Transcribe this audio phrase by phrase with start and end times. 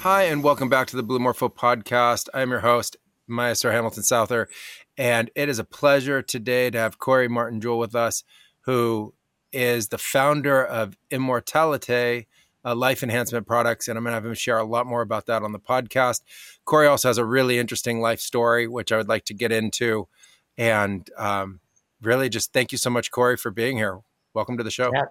[0.00, 2.30] Hi, and welcome back to the Blue Morpho podcast.
[2.32, 2.96] I'm your host,
[3.28, 4.48] Maestro Hamilton Souther,
[4.96, 8.24] and it is a pleasure today to have Kory Martin Juul with us,
[8.62, 9.12] who
[9.52, 12.24] is the founder of Immortalite
[12.64, 13.88] Life Enhancement Products.
[13.88, 16.22] And I'm going to have him share a lot more about that on the podcast.
[16.64, 20.08] Kory also has a really interesting life story, which I would like to get into.
[20.56, 21.60] And um,
[22.00, 24.00] really just thank you so much, Kory, for being here.
[24.32, 24.92] Welcome to the show.
[24.94, 25.08] Yeah,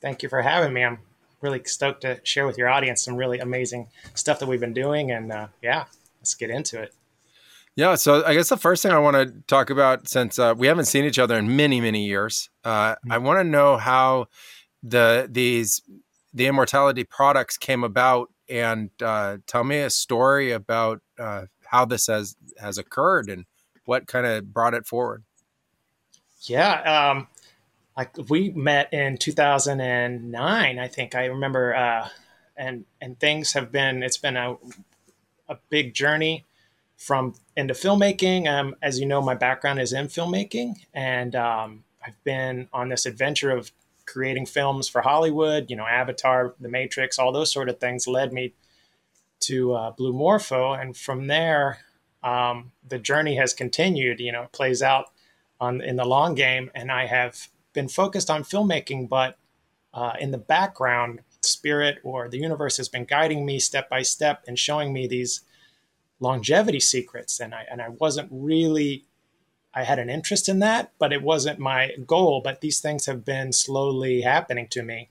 [0.00, 0.84] thank you for having me.
[0.84, 1.00] I'm
[1.40, 5.10] really stoked to share with your audience some really amazing stuff that we've been doing.
[5.10, 5.84] And uh, yeah,
[6.20, 6.94] let's get into it.
[7.76, 10.66] Yeah, so I guess the first thing I want to talk about, since uh, we
[10.66, 13.12] haven't seen each other in many, many years, uh, mm-hmm.
[13.12, 14.26] I want to know how
[14.82, 15.80] the these
[16.34, 22.08] the Immortalite products came about, and uh, tell me a story about uh, how this
[22.08, 23.46] has has occurred and
[23.84, 25.22] what kind of brought it forward.
[26.42, 27.28] Yeah, um,
[28.00, 31.14] like we met in 2009 i think.
[31.14, 32.08] I remember uh,
[32.56, 34.56] and and things have been it's been a,
[35.48, 36.46] a big journey
[36.96, 38.48] from into filmmaking.
[38.48, 43.04] Um, as you know my background is in filmmaking and um, i've been on this
[43.04, 43.70] adventure of
[44.06, 48.32] creating films for hollywood you know avatar the matrix all those sort of things led
[48.32, 48.54] me
[49.40, 50.72] to uh, blue morpho.
[50.72, 51.80] And from there
[52.22, 54.20] um, the journey has continued.
[54.20, 55.06] You know it plays out
[55.60, 59.36] on in the long game and i have been focused on filmmaking, but
[59.92, 64.44] uh, in the background, spirit or the universe has been guiding me step by step
[64.46, 65.40] and showing me these
[66.20, 67.40] longevity secrets.
[67.40, 69.04] And I and I wasn't really
[69.72, 72.40] I had an interest in that, but it wasn't my goal.
[72.42, 75.10] But these things have been slowly happening to me,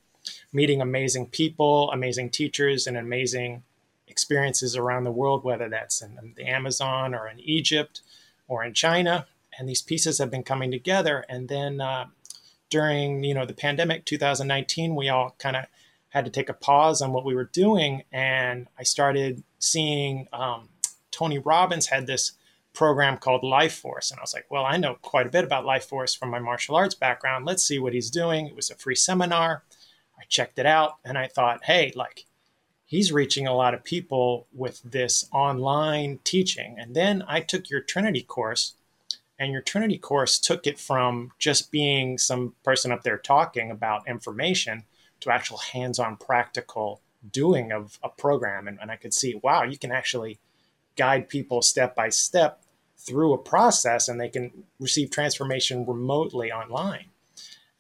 [0.52, 3.64] meeting amazing people, amazing teachers, and amazing
[4.08, 8.02] experiences around the world, whether that's in the Amazon or in Egypt
[8.48, 9.28] or in China.
[9.58, 11.26] And these pieces have been coming together.
[11.30, 12.08] And then uh,
[12.70, 15.66] during you know the pandemic 2019 we all kind of
[16.10, 18.04] had to take a pause on what we were doing.
[18.12, 20.70] And i started seeing um,
[21.12, 22.34] tony robbins had this
[22.74, 24.12] program called life force.
[24.12, 26.40] And i was like well i know quite a bit about life force from my
[26.40, 27.46] martial arts background.
[27.46, 28.48] Let's see what he's doing.
[28.48, 29.64] It was a free seminar.
[30.18, 32.26] I checked it out and i thought hey like
[32.86, 36.76] he's reaching a lot of people with this online teaching.
[36.78, 38.74] And then i took your trinity course
[39.40, 44.08] and your Trinity course took it from just being some person up there talking about
[44.08, 44.84] information
[45.22, 47.02] to actual hands on practical
[47.32, 48.68] doing of a program.
[48.68, 50.40] And, and I could see, wow, you can actually
[50.98, 52.62] guide people step by step
[52.98, 57.06] through a process and they can receive transformation remotely online.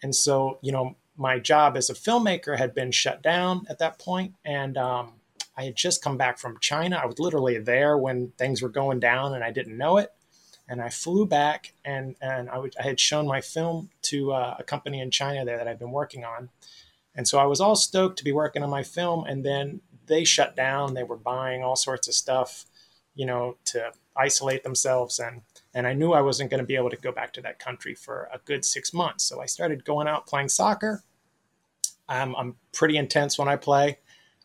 [0.01, 3.99] And so, you know, my job as a filmmaker had been shut down at that
[3.99, 5.11] point, and um,
[5.57, 6.95] I had just come back from China.
[6.95, 10.13] I was literally there when things were going down, and I didn't know it
[10.69, 15.01] and I flew back and and I, had shown my film to uh, a company
[15.01, 16.49] in China there that I've been working on,
[17.15, 19.25] and so I was all stoked to be working on my film.
[19.25, 20.93] And then they shut down.
[20.93, 22.65] They were buying all sorts of stuff,
[23.15, 25.41] you know, to isolate themselves and
[25.73, 27.93] and I knew I wasn't going to be able to go back to that country
[27.93, 29.23] for a good six months.
[29.23, 31.03] So I started going out playing soccer.
[32.07, 33.99] Um, I'm pretty intense when I play.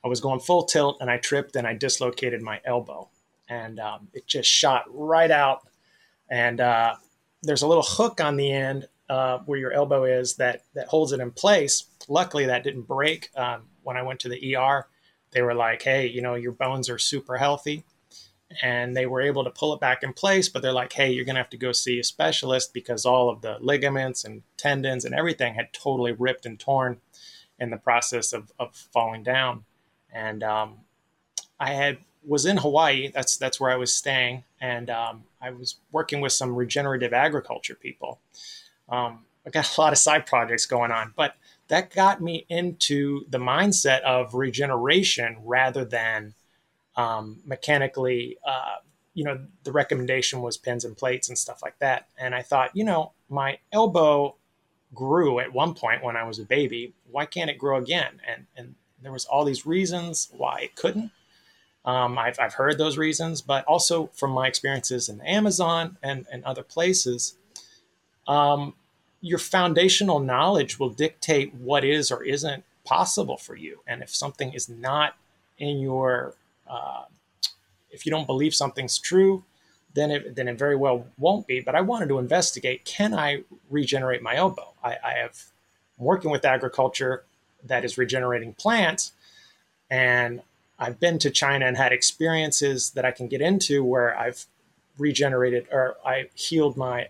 [0.05, 3.09] I was going full tilt and I tripped and I dislocated my elbow.
[3.49, 5.67] And um, it just shot right out
[6.29, 6.95] and uh,
[7.43, 11.13] there's a little hook on the end uh, where your elbow is that that holds
[11.13, 11.85] it in place.
[12.09, 13.31] Luckily, that didn't break.
[13.37, 14.87] Um, when I went to the ER,
[15.33, 17.85] they were like, "Hey, you know, your bones are super healthy,"
[18.63, 20.49] and they were able to pull it back in place.
[20.49, 23.43] But they're like, "Hey, you're gonna have to go see a specialist because all of
[23.43, 27.01] the ligaments and tendons and everything had totally ripped and torn
[27.59, 29.65] in the process of, of falling down."
[30.13, 30.79] And um,
[31.61, 33.11] I had was in Hawaii.
[33.13, 37.75] That's that's where I was staying, and um, I was working with some regenerative agriculture
[37.75, 38.21] people.
[38.89, 41.37] Um, I got a lot of side projects going on, but
[41.69, 46.35] that got me into the mindset of regeneration rather than
[46.97, 48.39] um, mechanically.
[48.47, 48.77] Uh,
[49.15, 52.09] you know, the recommendation was pins and plates and stuff like that.
[52.19, 54.35] And I thought, you know, my elbow
[54.93, 56.95] grew at one point when I was a baby.
[57.11, 58.21] Why can't it grow again?
[58.27, 61.13] And and there was all these reasons why it couldn't.
[61.85, 66.43] Um, I've, I've heard those reasons, but also from my experiences in Amazon and, and
[66.45, 67.35] other places,
[68.27, 68.75] um,
[69.21, 73.81] your foundational knowledge will dictate what is or isn't possible for you.
[73.87, 75.17] And if something is not
[75.59, 76.35] in your,
[76.69, 77.05] uh,
[77.91, 79.45] if you don't believe something's true,
[79.95, 81.61] then it, then it very well won't be.
[81.61, 84.75] But I wanted to investigate can I regenerate my elbow?
[84.83, 85.43] I, I have
[85.99, 87.25] I'm working with agriculture
[87.65, 89.13] that is regenerating plants,
[89.91, 90.43] and
[90.79, 94.47] I've been to China and had experiences that I can get into where I've
[94.99, 97.09] regenerated or I healed my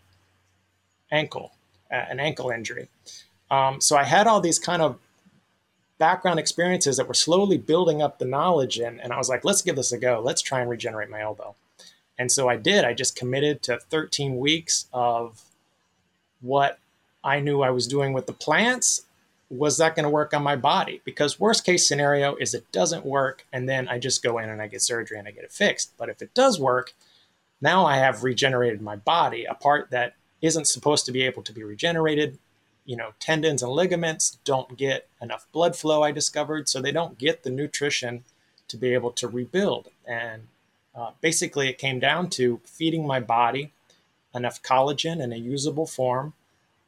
[1.10, 1.52] ankle,
[1.90, 2.88] uh, an ankle injury.
[3.50, 4.98] Um, so I had all these kind of
[5.98, 8.78] background experiences that were slowly building up the knowledge.
[8.78, 10.20] And, and I was like, let's give this a go.
[10.22, 11.54] Let's try and regenerate my elbow.
[12.18, 12.84] And so I did.
[12.84, 15.42] I just committed to 13 weeks of
[16.40, 16.78] what
[17.22, 19.03] I knew I was doing with the plants.
[19.50, 21.00] Was that going to work on my body?
[21.04, 24.60] Because worst case scenario is it doesn't work, and then I just go in and
[24.60, 25.92] I get surgery and I get it fixed.
[25.96, 26.92] But if it does work,
[27.60, 31.52] now I have regenerated my body, a part that isn't supposed to be able to
[31.52, 32.38] be regenerated.
[32.84, 37.18] You know, tendons and ligaments don't get enough blood flow, I discovered, so they don't
[37.18, 38.24] get the nutrition
[38.68, 39.88] to be able to rebuild.
[40.06, 40.48] And
[40.94, 43.72] uh, basically, it came down to feeding my body
[44.34, 46.34] enough collagen in a usable form,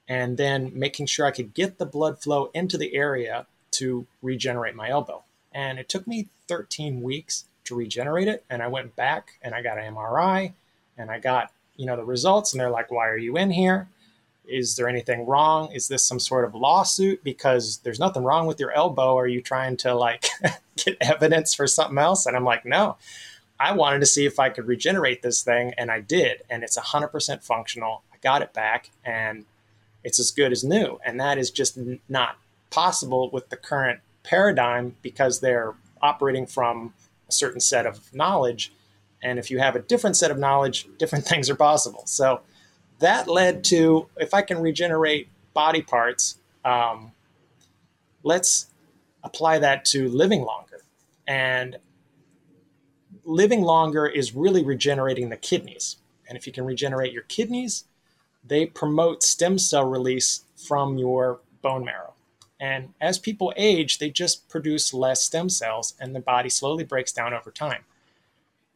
[0.09, 4.75] and then making sure I could get the blood flow into the area to regenerate
[4.75, 5.23] my elbow.
[5.53, 8.45] And it took me 13 weeks to regenerate it.
[8.49, 10.53] And I went back and I got an MRI
[10.97, 12.53] and I got, you know, the results.
[12.53, 13.89] And they're like, why are you in here?
[14.47, 15.73] Is there anything wrong?
[15.73, 17.25] Is this some sort of lawsuit?
[17.25, 19.17] Because there's nothing wrong with your elbow.
[19.19, 20.27] Are you trying to like
[20.77, 22.27] get evidence for something else?
[22.27, 22.97] And I'm like, no,
[23.59, 26.79] I wanted to see if I could regenerate this thing, and I did, and it's
[26.79, 28.03] 100% functional.
[28.13, 29.47] I got it back, and
[30.07, 31.01] it's as good as new.
[31.05, 31.77] And that is just
[32.09, 32.39] not
[32.71, 36.95] possible with the current paradigm because they're operating from
[37.29, 38.73] a certain set of knowledge.
[39.21, 42.05] And if you have a different set of knowledge, different things are possible.
[42.07, 42.43] So
[43.01, 47.11] that led to if I can regenerate body parts, um,
[48.23, 48.69] let's
[49.25, 50.85] apply that to living longer.
[51.27, 51.79] And
[53.25, 55.97] living longer is really regenerating the kidneys.
[56.29, 57.87] And if you can regenerate your kidneys,
[58.47, 62.15] they promote stem cell release from your bone marrow.
[62.59, 67.13] And as people age, they just produce less stem cells and the body slowly breaks
[67.13, 67.85] down over time.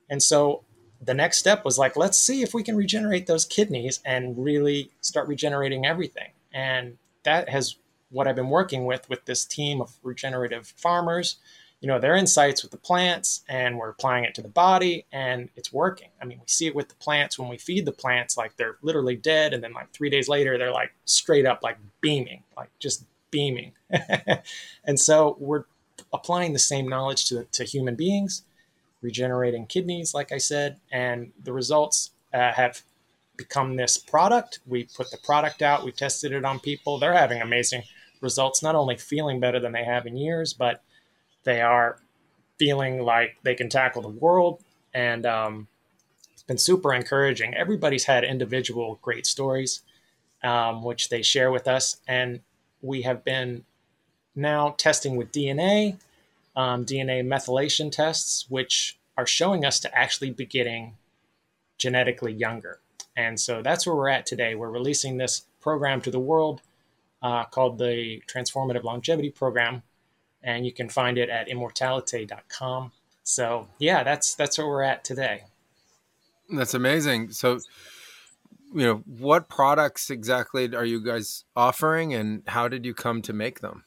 [0.08, 0.64] And so
[1.00, 4.90] the next step was like, let's see if we can regenerate those kidneys and really
[5.00, 6.32] start regenerating everything.
[6.52, 7.76] And that has
[8.10, 11.36] what I've been working with with this team of regenerative farmers
[11.80, 15.48] you know their insights with the plants and we're applying it to the body and
[15.56, 16.10] it's working.
[16.20, 17.38] I mean we see it with the plants.
[17.38, 20.58] When we feed the plants like they're literally dead and then like three days later
[20.58, 23.72] they're like straight up like beaming like just beaming.
[24.84, 25.64] And so we're
[26.12, 28.42] applying the same knowledge to, to human beings
[29.02, 32.82] regenerating kidneys like i said and the results uh, have
[33.40, 34.60] become this product.
[34.66, 35.82] We put the product out.
[35.82, 36.98] We tested it on people.
[36.98, 37.84] They're having amazing
[38.20, 40.82] results not only feeling better than they have in years but
[41.44, 41.98] they are
[42.58, 45.68] feeling like they can tackle the world, and um,
[46.32, 47.54] it's been super encouraging.
[47.54, 49.82] Everybody's had individual great stories,
[50.42, 52.40] um, which they share with us, and
[52.82, 53.64] we have been
[54.34, 55.98] now testing with DNA,
[56.56, 60.96] um, DNA methylation tests, which are showing us to actually be getting
[61.78, 62.78] genetically younger.
[63.16, 64.54] And so that's where we're at today.
[64.54, 66.62] We're releasing this program to the world
[67.22, 69.82] uh, called the Transformative Longevity Program,
[70.42, 72.92] and you can find it at immortalite.com.
[73.22, 75.44] So yeah, that's that's where we're at today.
[76.48, 77.30] That's amazing.
[77.30, 77.60] So
[78.72, 83.32] you know, what products exactly are you guys offering and how did you come to
[83.32, 83.84] make them?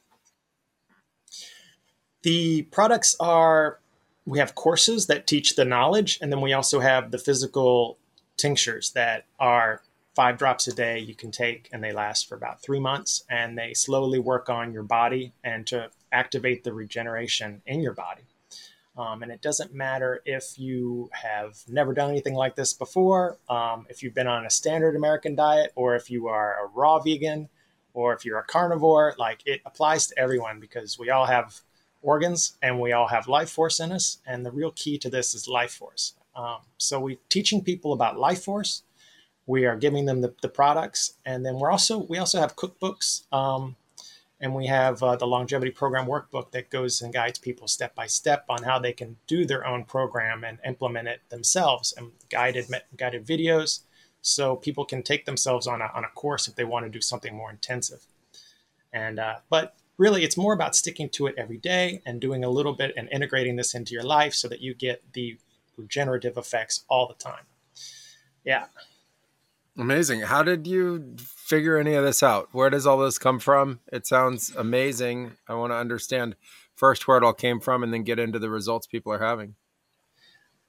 [2.23, 3.79] The products are
[4.25, 7.97] we have courses that teach the knowledge and then we also have the physical
[8.37, 9.81] tinctures that are
[10.15, 13.57] five drops a day you can take and they last for about three months and
[13.57, 18.23] they slowly work on your body and to activate the regeneration in your body.
[18.95, 23.87] Um, and it doesn't matter if you have never done anything like this before um,
[23.89, 27.49] if you've been on a standard american diet or if you are a raw vegan
[27.95, 31.61] or if you're a carnivore like it applies to everyone because we all have
[32.03, 35.33] organs and we all have life force in us and the real key to this
[35.33, 36.13] is life force.
[36.35, 38.83] Um, so we're teaching people about life force
[39.45, 41.13] we are giving them the, the products.
[41.25, 43.75] And then we're also we also have cookbooks um,
[44.39, 48.07] and we have uh, the longevity program workbook that goes and guides people step by
[48.07, 52.67] step on how they can do their own program and implement it themselves and guided
[52.97, 53.81] guided videos.
[54.21, 57.01] So people can take themselves on a, on a course if they want to do
[57.01, 58.07] something more intensive.
[58.93, 62.49] And uh, but really it's more about sticking to it every day and doing a
[62.49, 65.37] little bit and integrating this into your life so that you get the
[65.77, 67.45] regenerative effects all the time.
[68.45, 68.65] Yeah
[69.77, 70.21] Amazing.
[70.21, 72.49] How did you figure any of this out?
[72.51, 73.79] Where does all this come from?
[73.91, 75.31] It sounds amazing.
[75.47, 76.35] I want to understand
[76.75, 79.55] first where it all came from and then get into the results people are having.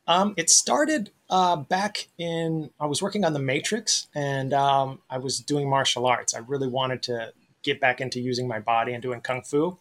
[0.07, 5.19] Um, it started uh, back in, I was working on The Matrix and um, I
[5.19, 6.35] was doing martial arts.
[6.35, 7.33] I really wanted to
[7.63, 9.79] get back into using my body and doing Kung Fu.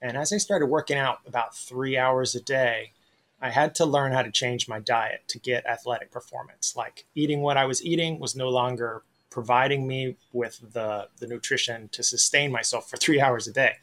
[0.00, 2.92] And as I started working out about three hours a day,
[3.40, 6.74] I had to learn how to change my diet to get athletic performance.
[6.76, 11.88] Like eating what I was eating was no longer providing me with the, the nutrition
[11.90, 13.74] to sustain myself for three hours a day.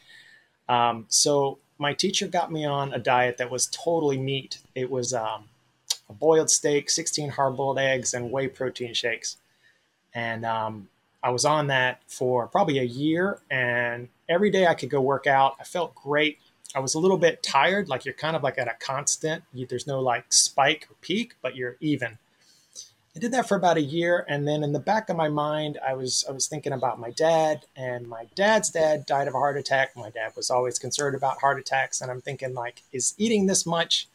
[0.67, 4.59] Um, so my teacher got me on a diet that was totally meat.
[4.74, 5.45] It was um,
[6.09, 9.38] a boiled steak, 16 hard boiled eggs, and whey protein shakes.
[10.13, 10.89] And um,
[11.21, 13.39] I was on that for probably a year.
[13.50, 15.55] And every day I could go work out.
[15.59, 16.39] I felt great.
[16.75, 19.44] I was a little bit tired, like you're kind of like at a constant.
[19.53, 22.17] You, there's no like spike or peak, but you're even.
[23.15, 25.79] I did that for about a year, and then in the back of my mind,
[25.88, 29.39] I was I was thinking about my dad, and my dad's dad died of a
[29.39, 29.96] heart attack.
[29.96, 33.65] My dad was always concerned about heart attacks, and I'm thinking like, is eating this
[33.65, 34.10] much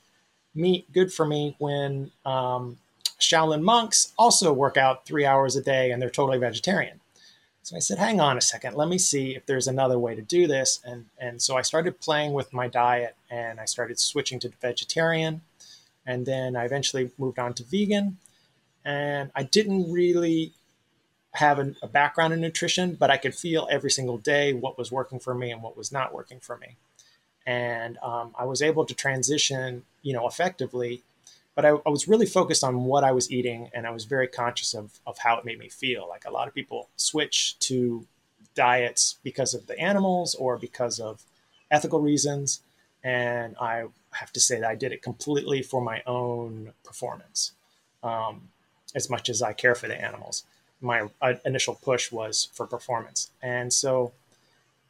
[0.54, 2.76] meat good for me when um,
[3.18, 6.99] Shaolin monks also work out three hours a day and they're totally vegetarian?
[7.74, 10.46] I said, hang on a second, let me see if there's another way to do
[10.46, 10.80] this.
[10.84, 15.42] And, and so I started playing with my diet and I started switching to vegetarian.
[16.06, 18.18] And then I eventually moved on to vegan.
[18.84, 20.52] And I didn't really
[21.34, 24.90] have a, a background in nutrition, but I could feel every single day what was
[24.90, 26.76] working for me and what was not working for me.
[27.46, 31.02] And um, I was able to transition, you know, effectively
[31.60, 34.26] but I, I, was really focused on what I was eating and I was very
[34.26, 36.08] conscious of, of how it made me feel.
[36.08, 38.06] Like a lot of people switch to
[38.54, 41.22] diets because of the animals or because of
[41.70, 42.62] ethical reasons.
[43.04, 47.52] And I have to say that I did it completely for my own performance,
[48.02, 48.48] um,
[48.94, 50.44] as much as I care for the animals.
[50.80, 53.32] My uh, initial push was for performance.
[53.42, 54.12] And so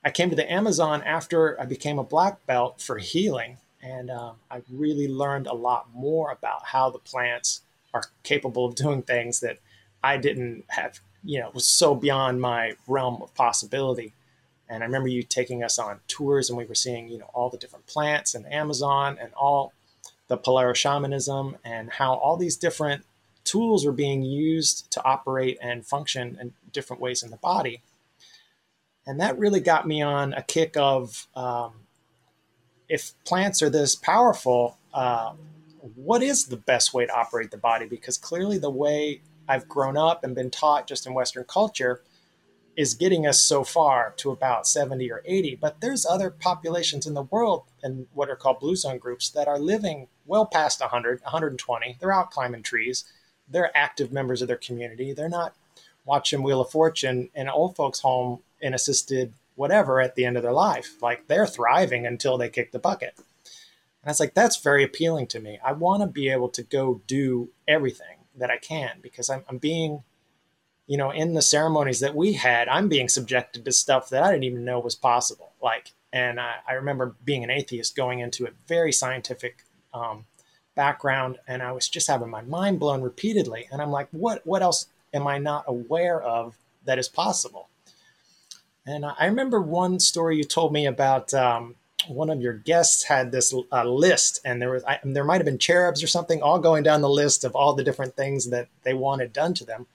[0.04, 4.36] I came to the Amazon after I became a black belt for healing and um,
[4.50, 7.62] I really learned a lot more about how the plants
[7.94, 9.58] are capable of doing things that
[10.02, 14.12] I didn't have, you know, was so beyond my realm of possibility.
[14.68, 17.50] And I remember you taking us on tours, and we were seeing, you know, all
[17.50, 19.72] the different plants in Amazon and all
[20.28, 23.04] the Polaris shamanism and how all these different
[23.42, 27.82] tools were being used to operate and function in different ways in the body.
[29.06, 31.72] And that really got me on a kick of um,
[32.90, 35.32] if plants are this powerful, uh,
[35.94, 37.86] what is the best way to operate the body?
[37.86, 42.02] Because clearly, the way I've grown up and been taught just in Western culture
[42.76, 45.56] is getting us so far to about 70 or 80.
[45.56, 49.46] But there's other populations in the world and what are called blue zone groups that
[49.46, 51.96] are living well past 100, 120.
[52.00, 53.04] They're out climbing trees.
[53.48, 55.12] They're active members of their community.
[55.12, 55.54] They're not
[56.04, 60.38] watching Wheel of Fortune in an old folks' home in assisted whatever at the end
[60.38, 60.96] of their life.
[61.02, 63.12] Like they're thriving until they kick the bucket.
[63.16, 65.58] And I was like, that's very appealing to me.
[65.62, 69.58] I want to be able to go do everything that I can because I'm, I'm
[69.58, 70.02] being,
[70.86, 74.30] you know, in the ceremonies that we had, I'm being subjected to stuff that I
[74.30, 75.52] didn't even know was possible.
[75.62, 80.24] Like, and I, I remember being an atheist going into a very scientific um,
[80.74, 83.68] background, and I was just having my mind blown repeatedly.
[83.70, 87.68] And I'm like, what, what else am I not aware of that is possible?
[88.90, 91.76] And I remember one story you told me about um,
[92.08, 95.44] one of your guests had this uh, list, and there was I, there might have
[95.44, 98.66] been cherubs or something, all going down the list of all the different things that
[98.82, 99.86] they wanted done to them.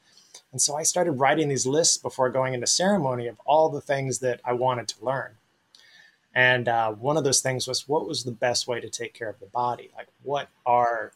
[0.53, 4.19] And so I started writing these lists before going into ceremony of all the things
[4.19, 5.31] that I wanted to learn.
[6.33, 9.29] And uh, one of those things was what was the best way to take care
[9.29, 9.89] of the body?
[9.97, 11.11] Like, what are,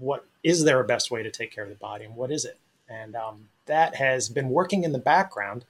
[0.00, 2.44] what is there a best way to take care of the body, and what is
[2.44, 2.58] it?
[2.88, 5.64] And um, that has been working in the background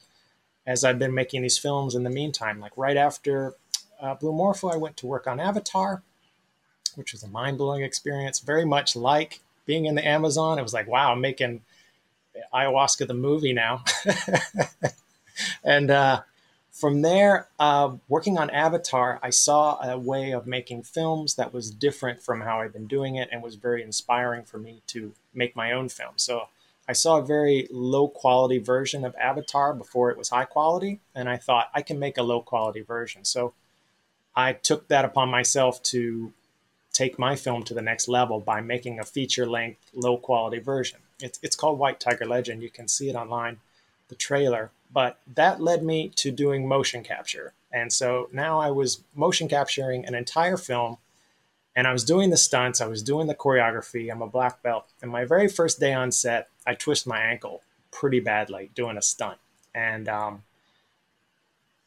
[0.71, 2.61] as I've been making these films in the meantime.
[2.61, 3.55] Like right after
[4.01, 6.05] uh, Blue Morpho, I went to work on Avatar,
[6.95, 10.61] which was a mind blowing experience, very much like being in the Amazon.
[10.61, 11.63] It was like, wow, I'm making
[12.55, 13.83] ayahuasca the movie now.
[15.65, 16.23] and uh,
[16.71, 21.73] from there, uh, working on Avatar, I saw a way of making films that was
[21.73, 25.57] different from how I've been doing it and was very inspiring for me to make
[25.57, 26.13] my own film.
[26.15, 26.45] So
[26.91, 31.29] I saw a very low quality version of Avatar before it was high quality, and
[31.29, 33.25] I thought I can make a low quality version.
[33.25, 33.55] So
[34.35, 36.33] I took that upon myself to
[36.93, 40.99] take my film to the next level by making a feature length, low quality version.
[41.21, 42.61] It's, it's called White Tiger Legend.
[42.61, 43.59] You can see it online,
[44.09, 44.73] the trailer.
[44.93, 47.53] But that led me to doing motion capture.
[47.73, 50.97] And so now I was motion capturing an entire film
[51.77, 54.11] and I was doing the stunts, I was doing the choreography.
[54.11, 54.87] I'm a black belt.
[55.03, 59.03] And my very first day on set, I twist my ankle pretty badly doing a
[59.03, 59.39] stunt.
[59.75, 60.43] And um,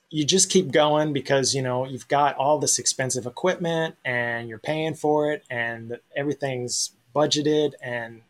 [0.10, 4.58] you just keep going because, you know, you've got all this expensive equipment and you're
[4.58, 8.22] paying for it and everything's budgeted and,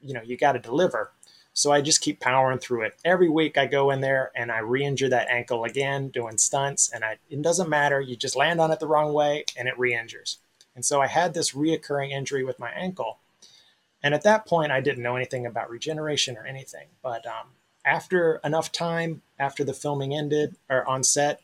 [0.00, 1.12] you know, you got to deliver.
[1.52, 2.94] So I just keep powering through it.
[3.04, 7.04] Every week I go in there and I re-injure that ankle again doing stunts and
[7.04, 8.00] I, it doesn't matter.
[8.00, 10.38] You just land on it the wrong way and it re-injures.
[10.74, 13.18] And so I had this reoccurring injury with my ankle.
[14.02, 16.86] And at that point, I didn't know anything about regeneration or anything.
[17.02, 17.48] But um,
[17.84, 21.40] after enough time, after the filming ended or on set,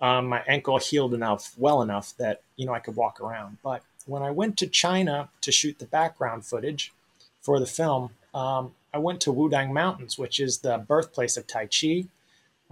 [0.00, 3.58] um, my ankle healed enough, well enough that you know I could walk around.
[3.62, 6.92] But when I went to China to shoot the background footage
[7.40, 11.66] for the film, um, I went to Wudang Mountains, which is the birthplace of Tai
[11.66, 12.06] Chi,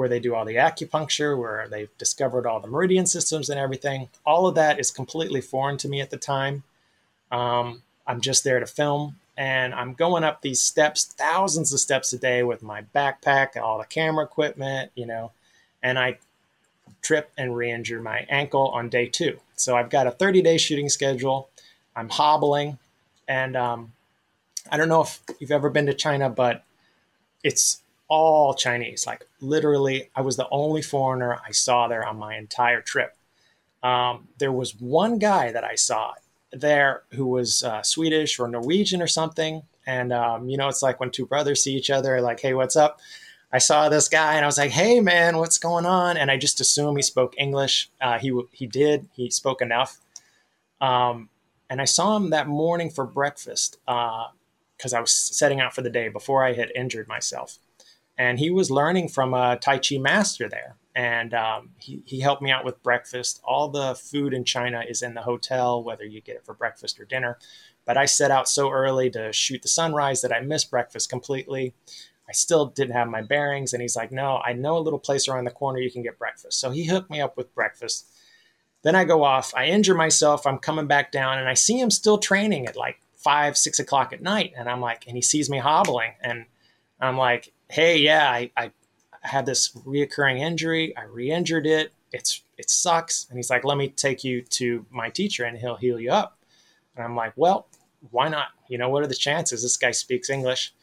[0.01, 4.09] where they do all the acupuncture, where they've discovered all the meridian systems and everything.
[4.25, 6.63] All of that is completely foreign to me at the time.
[7.31, 12.15] Um, I'm just there to film, and I'm going up these steps, thousands of steps
[12.15, 15.33] a day with my backpack, all the camera equipment, you know,
[15.83, 16.17] and I
[17.03, 19.39] trip and re-injure my ankle on day two.
[19.57, 21.51] So I've got a 30-day shooting schedule.
[21.95, 22.79] I'm hobbling,
[23.29, 23.93] and um,
[24.71, 26.65] I don't know if you've ever been to China, but
[27.45, 29.07] it's all Chinese.
[29.07, 33.17] Like literally, I was the only foreigner I saw there on my entire trip.
[33.83, 36.13] Um, there was one guy that I saw
[36.53, 39.63] there who was uh, Swedish or Norwegian or something.
[39.87, 42.77] And, um, you know, it's like when two brothers see each other, like, hey, what's
[42.77, 43.01] up?
[43.53, 46.17] I saw this guy and I was like, hey, man, what's going on?
[46.17, 47.91] And I just assumed he spoke English.
[48.01, 49.99] Uh, he, he did, he spoke enough.
[50.81, 51.31] Um,
[51.69, 55.83] and I saw him that morning for breakfast because uh, I was setting out for
[55.83, 57.59] the day before I had injured myself.
[58.21, 62.43] And he was learning from a Tai Chi master there and um, he, he helped
[62.43, 63.41] me out with breakfast.
[63.43, 67.01] All the food in China is in the hotel, whether you get it for breakfast
[67.01, 67.39] or dinner.
[67.87, 71.73] But I set out so early to shoot the sunrise that I missed breakfast completely.
[72.29, 73.73] I still didn't have my bearings.
[73.73, 76.19] And he's like, No, I know a little place around the corner you can get
[76.19, 76.61] breakfast.
[76.61, 78.07] So he hooked me up with breakfast.
[78.83, 81.91] Then I go off, I injure myself, I'm coming back down, and I see him
[81.91, 84.53] still training at like five, six o'clock at night.
[84.57, 86.13] And I'm like, and he sees me hobbling.
[86.21, 86.47] And
[87.01, 88.73] I'm like, Hey, yeah, I, I
[89.23, 90.93] had this reoccurring injury.
[90.97, 91.93] I re-injured it.
[92.13, 93.29] It's it sucks.
[93.31, 96.37] And he's like, let me take you to my teacher and he'll heal you up.
[96.97, 97.69] And I'm like, well,
[98.11, 98.49] why not?
[98.69, 99.63] You know, what are the chances?
[99.63, 100.75] This guy speaks English.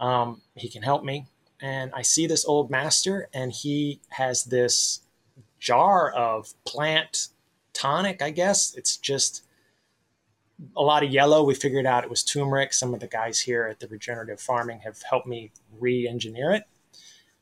[0.00, 1.26] Um, he can help me.
[1.60, 5.00] And I see this old master, and he has this
[5.60, 7.28] jar of plant
[7.74, 8.74] tonic, I guess.
[8.74, 9.44] It's just
[10.74, 11.44] a lot of yellow.
[11.44, 12.72] We figured out it was turmeric.
[12.72, 16.64] Some of the guys here at the regenerative farming have helped me re engineer it.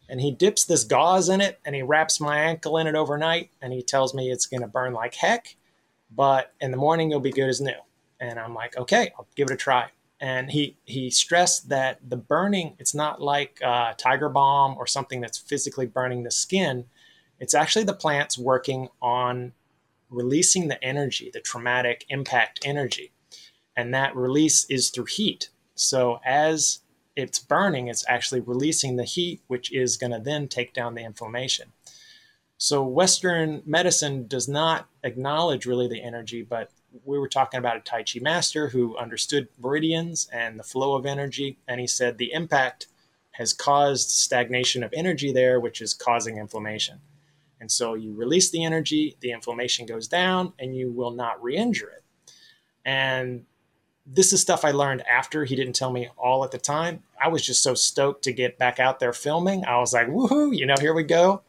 [0.08, 3.50] And he dips this gauze in it and he wraps my ankle in it overnight
[3.62, 5.56] and he tells me it's going to burn like heck
[6.10, 7.78] but in the morning you'll be good as new.
[8.18, 9.90] And i'm like okay i'll give it a try.
[10.20, 13.60] And he he stressed that the burning it's not like
[13.96, 16.86] tiger balm or something that's physically burning the skin.
[17.38, 19.52] It's actually the plants working on
[20.10, 23.12] releasing the energy the traumatic impact energy.
[23.76, 25.50] And that release is through heat.
[25.76, 26.80] So as
[27.16, 31.04] it's burning, it's actually releasing the heat, which is going to then take down the
[31.04, 31.72] inflammation.
[32.58, 36.70] So, Western medicine does not acknowledge really the energy, but
[37.04, 41.06] we were talking about a Tai Chi master who understood meridians and the flow of
[41.06, 41.58] energy.
[41.66, 42.88] And he said the impact
[43.32, 47.00] has caused stagnation of energy there, which is causing inflammation.
[47.60, 51.56] And so you release the energy, the inflammation goes down, and you will not re
[51.56, 52.04] injure it.
[52.84, 53.44] And
[54.12, 57.02] this is stuff I learned after he didn't tell me all at the time.
[57.20, 59.64] I was just so stoked to get back out there filming.
[59.64, 61.42] I was like, woohoo, you know, here we go.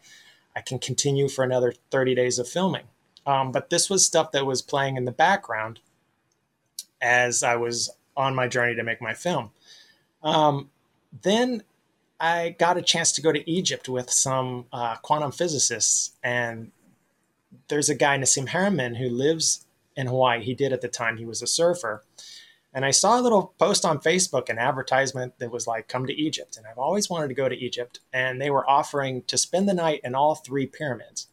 [0.56, 2.84] I can continue for another 30 days of filming.
[3.26, 5.80] Um, but this was stuff that was playing in the background
[7.02, 9.52] as I was on my journey to make my film.
[10.22, 10.70] Um,
[11.24, 11.64] then
[12.20, 16.12] I got a chance to go to Egypt with some uh, quantum physicists.
[16.24, 16.72] And
[17.70, 20.44] there's a guy, Nassim Haramein, who lives in Hawaii.
[20.44, 22.04] He did at the time, he was a surfer
[22.74, 26.14] and I saw a little post on Facebook, an advertisement that was like, come to
[26.14, 26.56] Egypt.
[26.56, 28.00] And I've always wanted to go to Egypt.
[28.14, 31.28] And they were offering to spend the night in all three pyramids.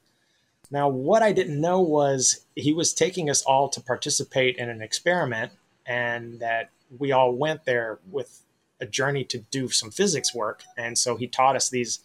[0.70, 4.82] Now, what I didn't know was he was taking us all to participate in an
[4.82, 5.52] experiment,
[5.86, 8.42] and that we all went there with
[8.80, 10.64] a journey to do some physics work.
[10.76, 12.00] And so he taught us these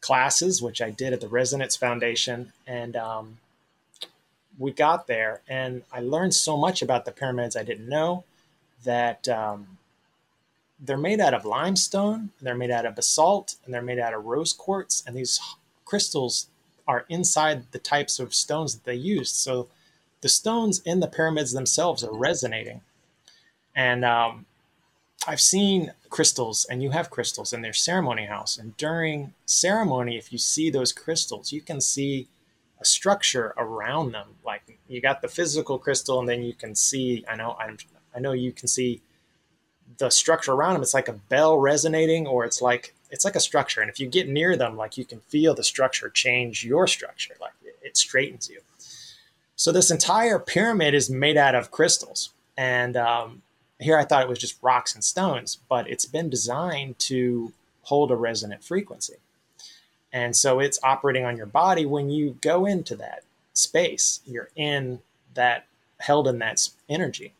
[0.00, 2.52] classes, which I did at the Resonance Foundation.
[2.66, 3.38] And um,
[4.58, 8.24] we got there, and I learned so much about the pyramids I didn't know
[8.84, 9.78] that um,
[10.78, 14.24] they're made out of limestone, they're made out of basalt, and they're made out of
[14.24, 15.02] rose quartz.
[15.06, 15.40] And these
[15.84, 16.48] crystals
[16.88, 19.34] are inside the types of stones that they used.
[19.34, 19.68] So
[20.22, 22.80] the stones in the pyramids themselves are resonating.
[23.74, 24.46] And um,
[25.26, 28.58] I've seen crystals, and you have crystals in their ceremony house.
[28.58, 32.26] And during ceremony, if you see those crystals, you can see
[32.80, 34.28] a structure around them.
[34.44, 37.24] Like you got the physical crystal, and then you can see.
[37.28, 37.76] I know I'm
[38.14, 39.00] I know you can see
[39.98, 40.82] the structure around them.
[40.82, 43.80] It's like a bell resonating, or it's like it's like a structure.
[43.80, 47.34] And if you get near them, like you can feel the structure change your structure,
[47.40, 48.60] like it, it straightens you.
[49.56, 53.42] So this entire pyramid is made out of crystals, and um,
[53.78, 58.10] here I thought it was just rocks and stones, but it's been designed to hold
[58.10, 59.14] a resonant frequency.
[60.12, 63.22] And so it's operating on your body when you go into that
[63.54, 64.20] space.
[64.26, 65.00] You're in
[65.34, 65.66] that,
[65.98, 67.32] held in that energy.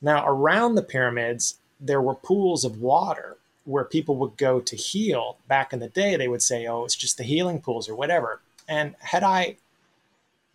[0.00, 5.36] Now, around the pyramids, there were pools of water where people would go to heal.
[5.46, 8.40] Back in the day, they would say, oh, it's just the healing pools or whatever.
[8.66, 9.56] And had I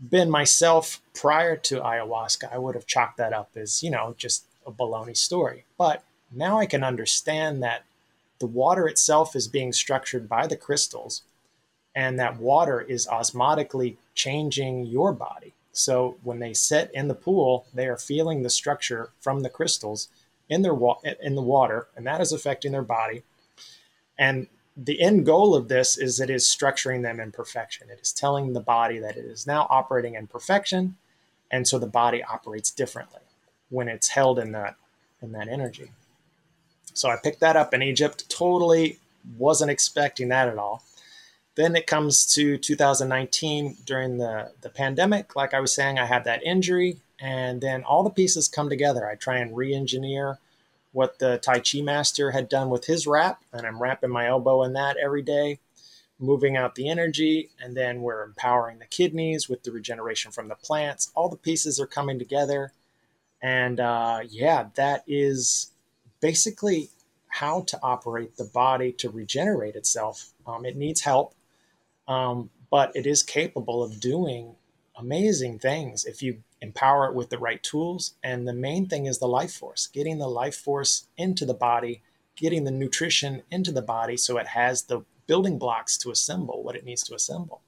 [0.10, 4.46] been myself prior to ayahuasca, I would have chalked that up as, you know, just
[4.66, 5.66] a baloney story.
[5.78, 7.84] But now I can understand that
[8.40, 11.22] the water itself is being structured by the crystals,
[11.96, 15.54] and that water is osmotically changing your body.
[15.74, 20.08] So when they sit in the pool, they are feeling the structure from the crystals
[20.48, 23.24] in their wa- in the water, and that is affecting their body.
[24.18, 27.90] And the end goal of this is it is structuring them in perfection.
[27.90, 30.96] It is telling the body that it is now operating in perfection,
[31.52, 33.22] and so the body operates differently
[33.70, 34.76] when it's held in that
[35.22, 35.92] in that energy.
[36.94, 38.30] So I picked that up in Egypt.
[38.30, 39.00] Totally
[39.38, 40.84] wasn't expecting that at all.
[41.56, 45.36] Then it comes to 2019 during the, the pandemic.
[45.36, 49.08] Like I was saying, I had that injury, and then all the pieces come together.
[49.08, 50.40] I try and re engineer
[50.94, 54.64] what the Tai Chi master had done with his wrap, and I'm wrapping my elbow
[54.64, 55.60] in that every day,
[56.20, 60.56] moving out the energy, and then we're empowering the kidneys with the regeneration from the
[60.56, 61.12] plants.
[61.16, 62.72] All the pieces are coming together.
[63.42, 65.72] And uh, yeah, that is
[66.22, 66.90] basically
[67.28, 70.32] how to operate the body to regenerate itself.
[70.46, 71.34] Um, it needs help,
[72.08, 74.56] um, but it is capable of doing
[74.96, 78.16] amazing things if you empower it with the right tools.
[78.24, 82.02] And the main thing is the life force, getting the life force into the body,
[82.36, 86.76] getting the nutrition into the body so it has the building blocks to assemble what
[86.76, 87.62] it needs to assemble.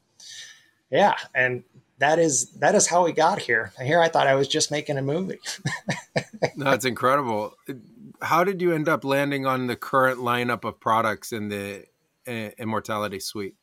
[0.89, 1.63] Yeah, and
[1.97, 3.71] that is that is how we got here.
[3.81, 5.39] Here I thought I was just making a movie.
[6.57, 7.55] That's incredible.
[8.21, 11.85] How did you end up landing on the current lineup of products in the
[12.27, 13.55] uh, Immortality Suite?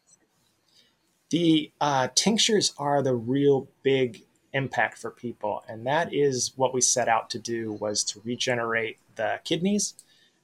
[1.32, 6.82] The uh, tinctures are the real big impact for people and that is what we
[6.82, 9.94] set out to do was to regenerate the kidneys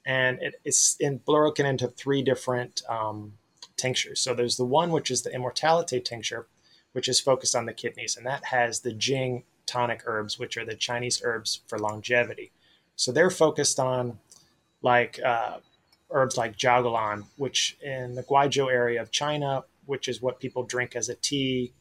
[0.07, 3.35] and it, it's in broken into three different um,
[3.77, 4.19] tinctures.
[4.19, 6.47] So there's the one which is the immortality tincture
[6.93, 10.65] which is focused on the kidneys and that has the jing tonic herbs which are
[10.65, 12.51] the chinese herbs for longevity.
[12.97, 14.21] So they're focused on
[14.81, 15.59] like uh,
[16.11, 20.95] herbs like jiaogulan which in the guizhou area of china which is what people drink
[20.95, 21.73] as a tea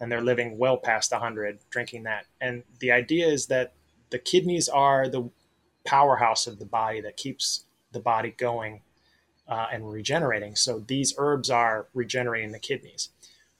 [0.00, 2.26] and they're living well past 100 drinking that.
[2.40, 3.72] And the idea is that
[4.10, 5.30] the kidneys are the
[5.84, 8.80] powerhouse of the body that keeps the body going
[9.48, 10.56] uh, and regenerating.
[10.56, 13.10] So these herbs are regenerating the kidneys.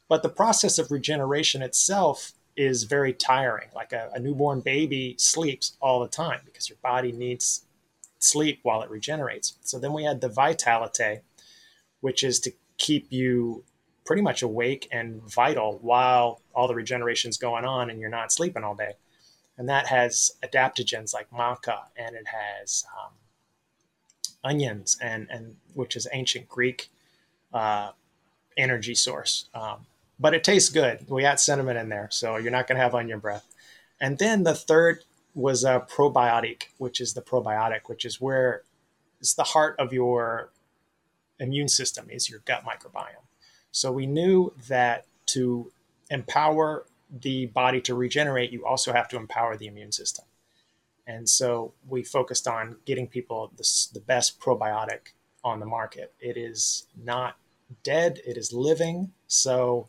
[0.09, 3.69] But the process of regeneration itself is very tiring.
[3.73, 7.65] Like a, a newborn baby sleeps all the time because your body needs
[8.19, 9.55] sleep while it regenerates.
[9.63, 11.23] So then we had the vitalite,
[12.01, 13.65] which is to keep you
[14.05, 18.33] pretty much awake and vital while all the regeneration is going on and you're not
[18.33, 18.93] sleeping all day.
[19.57, 23.13] And that has adaptogens like maca and it has um,
[24.43, 26.89] onions and, and which is ancient Greek
[27.53, 27.93] uh,
[28.57, 29.49] energy source.
[29.55, 29.87] Um,
[30.19, 31.09] but it tastes good.
[31.09, 33.47] We add cinnamon in there, so you're not going to have onion breath.
[34.01, 38.63] And then the third was a probiotic, which is the probiotic, which is where
[39.21, 40.51] it's the heart of your
[41.39, 43.27] immune system is your gut microbiome.
[43.73, 45.73] So we knew that to
[46.11, 50.25] empower the body to regenerate, you also have to empower the immune system.
[51.07, 56.13] And so we focused on getting people the, the best probiotic on the market.
[56.21, 57.37] It is not
[57.83, 59.13] dead, it is living.
[59.27, 59.89] So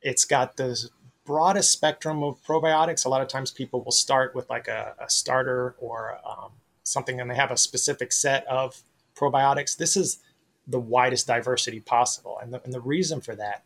[0.00, 0.88] it's got the
[1.24, 3.04] broadest spectrum of probiotics.
[3.04, 7.20] A lot of times people will start with like a, a starter or um, something
[7.20, 8.82] and they have a specific set of
[9.14, 9.76] probiotics.
[9.76, 10.18] This is
[10.66, 12.38] the widest diversity possible.
[12.42, 13.64] And the, and the reason for that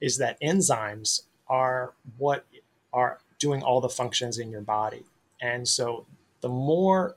[0.00, 2.46] is that enzymes are what
[2.92, 5.04] are doing all the functions in your body.
[5.40, 6.06] And so
[6.40, 7.16] the more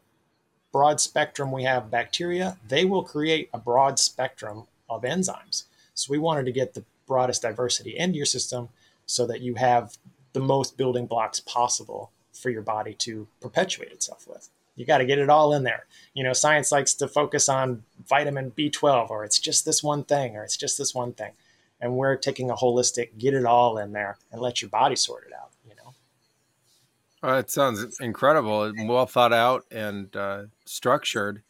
[0.72, 5.64] broad spectrum we have bacteria, they will create a broad spectrum of enzymes.
[5.94, 8.70] So we wanted to get the broadest diversity into your system
[9.06, 9.98] so that you have
[10.34, 15.06] the most building blocks possible for your body to perpetuate itself with you got to
[15.06, 15.86] get it all in there.
[16.14, 20.36] You know, science likes to focus on vitamin B12 or it's just this one thing
[20.36, 21.34] or it's just this one thing.
[21.80, 25.26] And we're taking a holistic, get it all in there and let your body sort
[25.28, 27.30] it out, you know?
[27.30, 31.44] Uh, it sounds incredible, well thought out and uh, structured.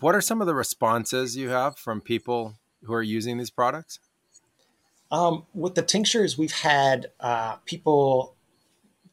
[0.00, 3.98] What are some of the responses you have from people who are using these products?
[5.10, 8.34] Um, with the tinctures, we've had uh, people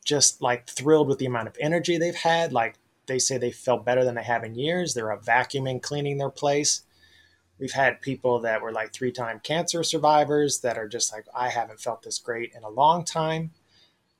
[0.03, 2.51] just like thrilled with the amount of energy they've had.
[2.53, 2.75] Like
[3.07, 4.93] they say they felt better than they have in years.
[4.93, 6.83] They're vacuuming, cleaning their place.
[7.59, 11.49] We've had people that were like three time cancer survivors that are just like, I
[11.49, 13.51] haven't felt this great in a long time.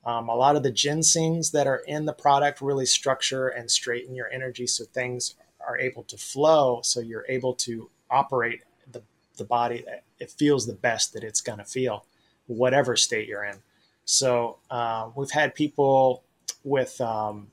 [0.04, 4.14] Um, a lot of the ginsengs that are in the product really structure and straighten
[4.14, 5.34] your energy so things
[5.66, 6.80] are able to flow.
[6.82, 9.02] So you're able to operate the,
[9.36, 9.84] the body.
[10.18, 12.06] It feels the best that it's going to feel,
[12.46, 13.58] whatever state you're in.
[14.04, 16.22] So uh, we've had people
[16.64, 17.48] with um,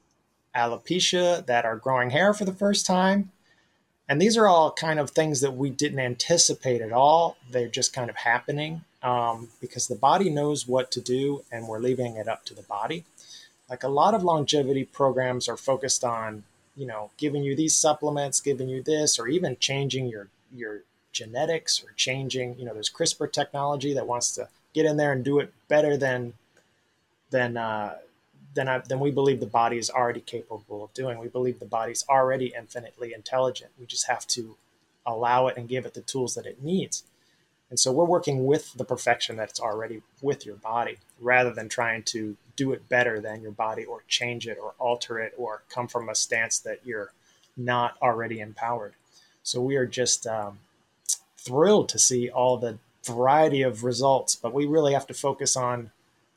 [0.56, 3.32] alopecia that are growing hair for the first time.
[4.10, 7.38] And these are all kind of things that we didn't anticipate at all.
[7.52, 11.80] They're just kind of happening um, because the body knows what to do and we're
[11.80, 13.04] leaving it up to the body.
[13.70, 16.44] Like a lot of longevity programs are focused on,
[16.76, 21.84] you know, giving you these supplements, giving you this, or even changing your your genetics
[21.84, 25.40] or changing, you know, there's CRISPR technology that wants to get in there and do
[25.40, 26.34] it better than
[27.32, 27.96] than uh,
[28.54, 31.18] than I, than we believe the body is already capable of doing.
[31.18, 33.72] We believe the body's already infinitely intelligent.
[33.80, 34.56] We just have to
[35.06, 37.04] allow it and give it the tools that it needs.
[37.70, 42.04] And so we're working with the perfection that's already with your body rather than trying
[42.04, 45.88] to do it better than your body or change it or alter it or come
[45.88, 47.12] from a stance that you're
[47.58, 48.94] not already empowered.
[49.44, 50.60] So we are just um,
[51.38, 55.92] thrilled to see all the variety of results, but we really have to focus on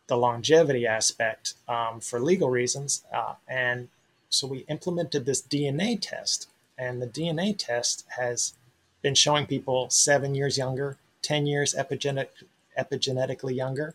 [0.06, 3.04] the longevity aspect um, for legal reasons.
[3.12, 3.88] Uh, and
[4.28, 8.54] so we implemented this DNA test, and the DNA test has
[9.02, 12.28] been showing people seven years younger, 10 years epigenetic,
[12.78, 13.94] epigenetically younger.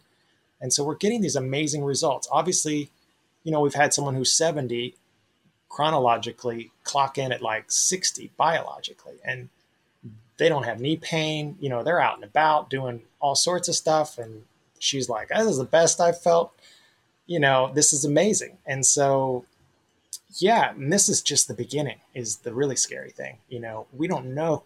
[0.62, 2.28] And so we're getting these amazing results.
[2.32, 2.90] Obviously,
[3.44, 4.96] you know, we've had someone who's 70
[5.70, 9.50] chronologically clock in at like 60 biologically, and
[10.38, 11.58] they don't have knee pain.
[11.60, 14.44] You know, they're out and about doing all sorts of stuff and
[14.80, 16.54] she's like, "This is the best I've felt."
[17.26, 18.58] You know, this is amazing.
[18.66, 19.46] And so,
[20.38, 22.00] yeah, and this is just the beginning.
[22.14, 23.38] Is the really scary thing.
[23.50, 24.64] You know, we don't know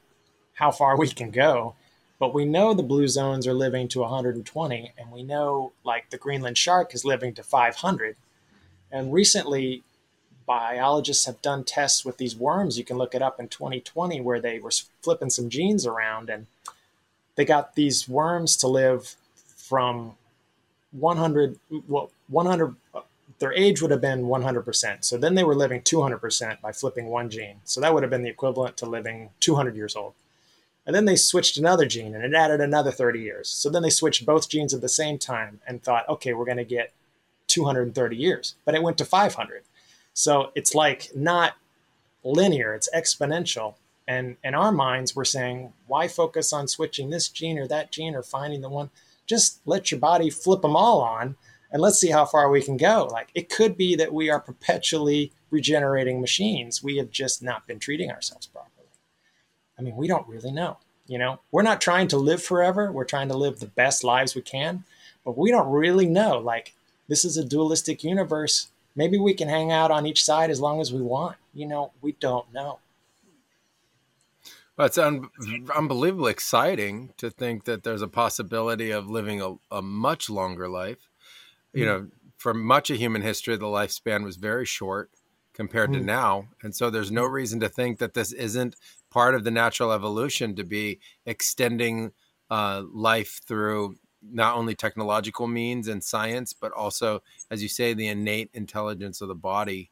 [0.56, 1.76] how far we can go,
[2.20, 6.18] but we know the blue zones are living to 120, and we know like the
[6.18, 8.18] Greenland shark is living to 500.
[8.92, 9.84] And recently,
[10.50, 12.76] biologists have done tests with these worms.
[12.76, 14.72] You can look it up in 2020 where they were
[15.04, 16.48] flipping some genes around and
[17.36, 19.16] they got these worms to live
[19.56, 20.16] from
[20.92, 22.76] 100 well 100
[23.38, 27.30] their age would have been 100% so then they were living 200% by flipping one
[27.30, 27.58] gene.
[27.64, 30.16] So that would have been the equivalent to living 200 years old.
[30.88, 33.50] And then they switched another gene and it added another 30 years.
[33.50, 36.58] So then they switched both genes at the same time and thought okay we're going
[36.58, 36.92] to get
[37.46, 38.56] 230 years.
[38.66, 39.62] But it went to 500
[40.20, 41.54] so it's like not
[42.24, 43.76] linear it's exponential
[44.08, 48.16] and in our minds we're saying why focus on switching this gene or that gene
[48.16, 48.90] or finding the one
[49.26, 51.36] just let your body flip them all on
[51.72, 53.08] and let's see how far we can go.
[53.12, 56.84] Like it could be that we are perpetually regenerating machines.
[56.84, 58.88] We have just not been treating ourselves properly.
[59.78, 60.78] I mean, we don't really know.
[61.08, 62.92] You know, we're not trying to live forever.
[62.92, 64.84] We're trying to live the best lives we can,
[65.24, 66.40] but we don't really know.
[66.40, 66.74] Like
[67.08, 68.68] this is a dualistic universe.
[69.00, 71.38] Maybe we can hang out on each side as long as we want.
[71.54, 72.80] You know, we don't know.
[74.76, 75.30] Well, it's un-
[75.74, 81.10] unbelievably exciting to think that there's a possibility of living a, a much longer life.
[81.72, 82.04] You mm-hmm.
[82.04, 85.12] know, for much of human history, the lifespan was very short
[85.54, 86.02] compared mm-hmm.
[86.02, 86.50] to now.
[86.62, 88.76] And so there's no reason to think that this isn't
[89.10, 92.12] part of the natural evolution to be extending
[92.50, 98.08] uh, life through not only technological means and science, but also, as you say, the
[98.08, 99.90] innate intelligence of the body.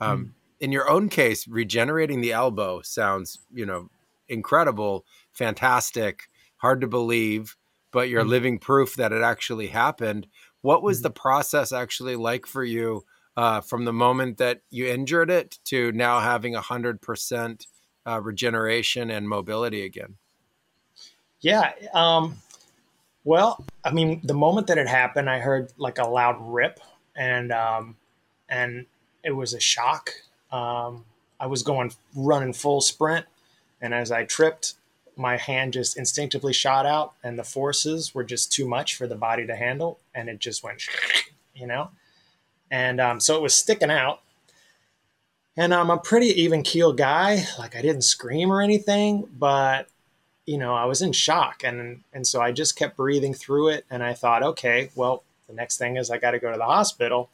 [0.00, 0.30] Um, mm.
[0.60, 3.88] In your own case, regenerating the elbow sounds, you know,
[4.28, 7.56] incredible, fantastic, hard to believe,
[7.90, 8.30] but you're mm-hmm.
[8.30, 10.26] living proof that it actually happened.
[10.62, 11.04] What was mm-hmm.
[11.04, 13.04] the process actually like for you
[13.36, 17.66] uh, from the moment that you injured it to now having a hundred percent
[18.06, 20.16] uh, regeneration and mobility again?
[21.40, 21.72] Yeah.
[21.92, 22.36] Um,
[23.24, 26.80] well, I mean, the moment that it happened, I heard like a loud rip,
[27.16, 27.96] and um,
[28.48, 28.86] and
[29.22, 30.10] it was a shock.
[30.52, 31.04] Um,
[31.40, 33.26] I was going running full sprint,
[33.80, 34.74] and as I tripped,
[35.16, 39.14] my hand just instinctively shot out, and the forces were just too much for the
[39.14, 39.98] body to handle.
[40.14, 40.82] And it just went,
[41.54, 41.90] you know?
[42.70, 44.20] And um, so it was sticking out.
[45.56, 47.44] And I'm a pretty even keel guy.
[47.58, 49.88] Like I didn't scream or anything, but
[50.46, 51.62] you know, I was in shock.
[51.64, 53.84] And, and so I just kept breathing through it.
[53.90, 56.64] And I thought, okay, well, the next thing is I got to go to the
[56.64, 57.30] hospital.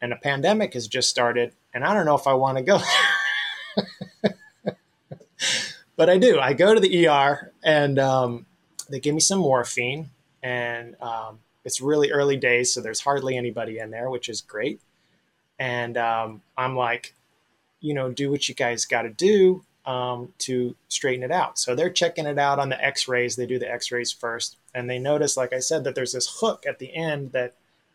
[0.00, 1.52] And a pandemic has just started.
[1.74, 2.80] And I don't know if I want to go
[5.96, 6.40] but I do.
[6.40, 8.46] I go to the ER and um,
[8.88, 10.10] they give me some morphine,
[10.42, 14.80] and um, it's really early days, so there's hardly anybody in there, which is great.
[15.58, 17.14] And um, I'm like,
[17.80, 19.64] you know, do what you guys got to do.
[19.84, 21.58] Um, to straighten it out.
[21.58, 23.36] So they're checking it out on the x rays.
[23.36, 24.56] They do the x rays first.
[24.74, 27.54] And they notice, like I said, that there's this hook at the end that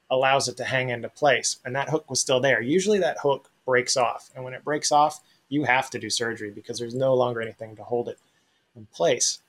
[0.10, 1.58] allows it to hang into place.
[1.66, 2.62] And that hook was still there.
[2.62, 4.30] Usually that hook breaks off.
[4.36, 7.76] And when it breaks off, you have to do surgery because there's no longer anything
[7.78, 8.20] to hold it
[8.76, 9.40] in place.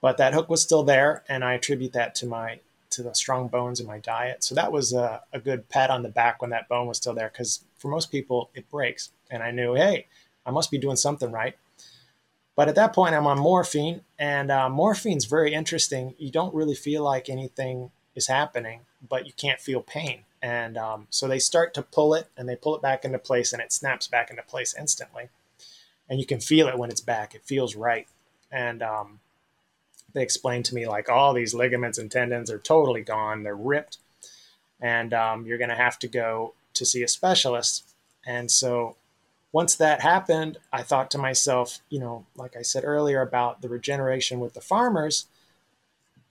[0.00, 1.22] But that hook was still there.
[1.28, 4.44] And I attribute that to my to the strong bones in my diet.
[4.44, 7.14] So that was a, a good pat on the back when that bone was still
[7.14, 9.10] there because for most people it breaks.
[9.30, 10.06] And I knew, hey,
[10.46, 11.56] I must be doing something right.
[12.56, 16.14] But at that point, I'm on morphine, and uh, morphine's very interesting.
[16.18, 20.20] You don't really feel like anything is happening, but you can't feel pain.
[20.40, 23.52] And um, so they start to pull it, and they pull it back into place,
[23.52, 25.30] and it snaps back into place instantly.
[26.08, 27.34] And you can feel it when it's back.
[27.34, 28.06] It feels right.
[28.52, 29.18] And um,
[30.14, 33.98] they explained to me like all these ligaments and tendons are totally gone they're ripped
[34.80, 38.96] and um, you're going to have to go to see a specialist and so
[39.54, 43.68] once that happened i thought to myself you know like i said earlier about the
[43.68, 45.26] regeneration with the farmers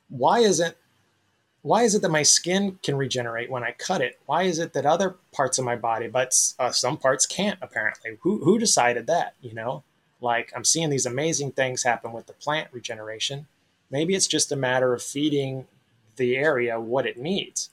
[0.09, 0.75] why isn't
[1.63, 4.19] why is it that my skin can regenerate when i cut it?
[4.25, 8.17] Why is it that other parts of my body but uh, some parts can't apparently?
[8.21, 9.83] Who, who decided that you know?
[10.21, 13.47] Like i'm seeing these amazing things happen with the plant regeneration.
[13.89, 15.65] Maybe it's just a matter of feeding
[16.17, 17.69] the area what it needs.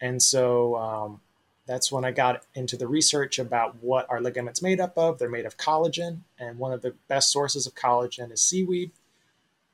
[0.00, 1.20] And so um,
[1.68, 5.18] that's when I got into the research about what our ligaments made up of.
[5.18, 8.90] They're made of collagen, and one of the best sources of collagen is seaweed,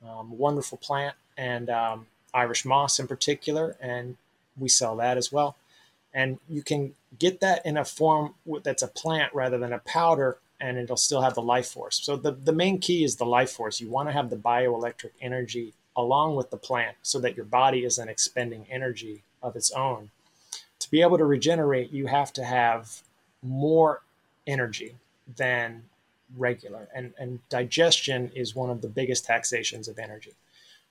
[0.07, 4.17] um, wonderful plant, and um, Irish moss in particular, and
[4.57, 5.55] we sell that as well.
[6.13, 10.37] And you can get that in a form that's a plant rather than a powder
[10.59, 11.99] and it'll still have the life force.
[12.01, 13.81] So the, the main key is the life force.
[13.81, 17.83] You want to have the bioelectric energy along with the plant so that your body
[17.85, 20.11] isn't expending energy of its own.
[20.85, 23.01] To be able to regenerate, you have to have
[23.41, 24.03] more
[24.45, 24.93] energy
[25.35, 25.81] than
[26.37, 26.87] regular.
[26.93, 30.33] And, and digestion is one of the biggest taxations of energy.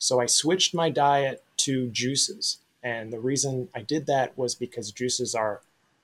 [0.01, 2.59] So I switched my diet to juices.
[2.83, 5.61] And the reason I did that was because juices are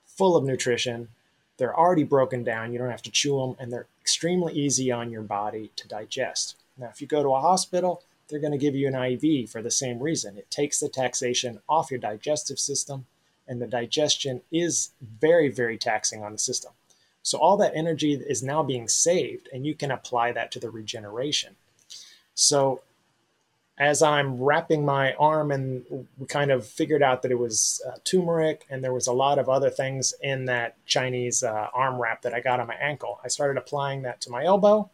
[0.07, 1.09] full of nutrition,
[1.57, 2.73] they're already broken down.
[2.73, 6.55] You don't have to chew them, and they're extremely easy on your body to digest.
[6.79, 9.63] Now, if you go to a hospital, they're going to give you an IV for
[9.63, 10.39] the same reason.
[10.39, 13.07] It takes the taxation off your digestive system,
[13.51, 16.73] and the digestion is very, very taxing on the system.
[17.23, 20.71] So, all that energy is now being saved, and you can apply that to the
[20.71, 21.57] regeneration.
[22.35, 22.81] So,
[23.77, 27.97] as I'm wrapping my arm and we kind of figured out that it was uh,
[28.05, 32.21] turmeric and there was a lot of other things in that Chinese uh, arm wrap
[32.23, 33.21] that I got on my ankle.
[33.25, 34.91] I started applying that to my elbow,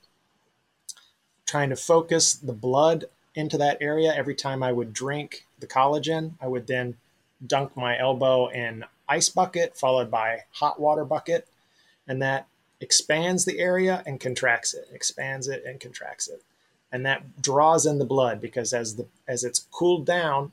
[1.46, 4.14] trying to focus the blood into that area.
[4.14, 6.96] Every time I would drink the collagen, I would then
[7.44, 11.48] dunk my elbow in ice bucket followed by hot water bucket.
[12.08, 12.46] And that
[12.80, 16.42] expands the area and contracts it, expands it and contracts it.
[16.92, 20.52] And that draws in the blood because as the as it's cooled down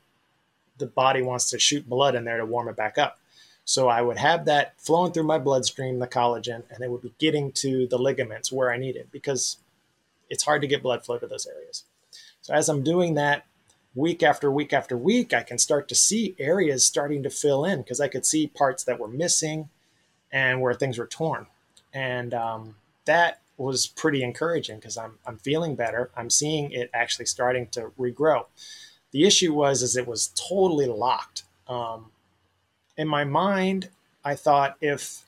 [0.79, 3.19] the body wants to shoot blood in there to warm it back up.
[3.65, 7.13] So i would have that flowing through my bloodstream the collagen and it would be
[7.19, 9.57] getting to the ligaments where i need it because
[10.29, 11.83] it's hard to get blood flow to those areas.
[12.41, 13.45] So as i'm doing that
[13.95, 17.81] week after week after week i can start to see areas starting to fill in
[17.81, 19.69] because i could see parts that were missing
[20.31, 21.45] and where things were torn
[21.93, 22.75] and um,
[23.05, 26.09] that was pretty encouraging because I'm, I'm feeling better.
[26.17, 28.45] I'm seeing it actually starting to regrow.
[29.11, 31.43] The issue was is it was totally locked.
[31.67, 32.11] Um,
[32.97, 33.89] in my mind,
[34.25, 35.23] I thought if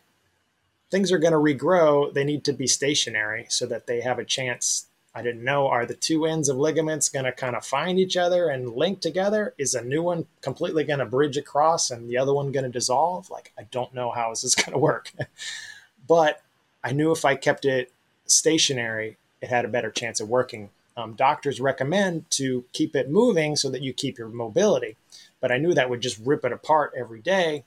[0.90, 4.26] things are going to regrow, they need to be stationary so that they have a
[4.26, 4.88] chance.
[5.16, 8.18] I didn't know are the two ends of ligaments going to kind of find each
[8.18, 9.54] other and link together?
[9.58, 12.72] Is a new one completely going to bridge across and the other one going to
[12.72, 13.30] dissolve?
[13.30, 15.14] Like I don't know how is this going to work.
[16.06, 16.42] but
[16.84, 17.94] I knew if I kept it
[18.26, 20.70] stationary, it had a better chance of working.
[20.98, 24.98] Um, doctors recommend to keep it moving so that you keep your mobility,
[25.42, 27.64] but I knew that would just rip it apart every day.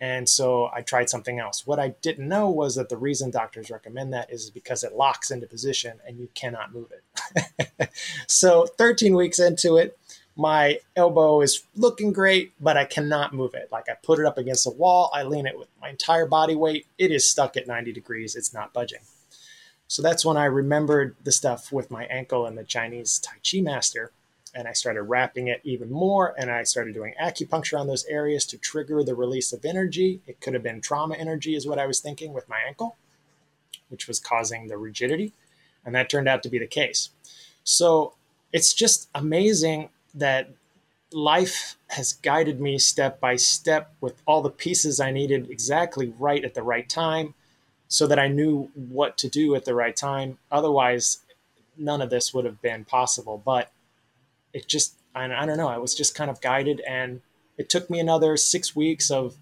[0.00, 1.66] And so I tried something else.
[1.66, 5.30] What I didn't know was that the reason doctors recommend that is because it locks
[5.30, 7.90] into position and you cannot move it.
[8.26, 9.98] so 13 weeks into it,
[10.36, 13.68] my elbow is looking great, but I cannot move it.
[13.70, 16.54] Like I put it up against the wall, I lean it with my entire body
[16.54, 16.86] weight.
[16.96, 18.34] It is stuck at 90 degrees.
[18.34, 19.00] It's not budging.
[19.86, 23.60] So that's when I remembered the stuff with my ankle and the Chinese Tai Chi
[23.60, 24.12] master.
[24.54, 26.34] And I started wrapping it even more.
[26.38, 30.20] And I started doing acupuncture on those areas to trigger the release of energy.
[30.26, 32.96] It could have been trauma energy, is what I was thinking with my ankle,
[33.88, 35.32] which was causing the rigidity.
[35.84, 37.10] And that turned out to be the case.
[37.64, 38.14] So
[38.52, 40.50] it's just amazing that
[41.12, 46.44] life has guided me step by step with all the pieces I needed exactly right
[46.44, 47.34] at the right time
[47.88, 50.38] so that I knew what to do at the right time.
[50.52, 51.18] Otherwise,
[51.76, 53.42] none of this would have been possible.
[53.44, 53.72] But
[54.52, 56.80] it just, I, I don't know, I was just kind of guided.
[56.88, 57.20] And
[57.56, 59.36] it took me another six weeks of,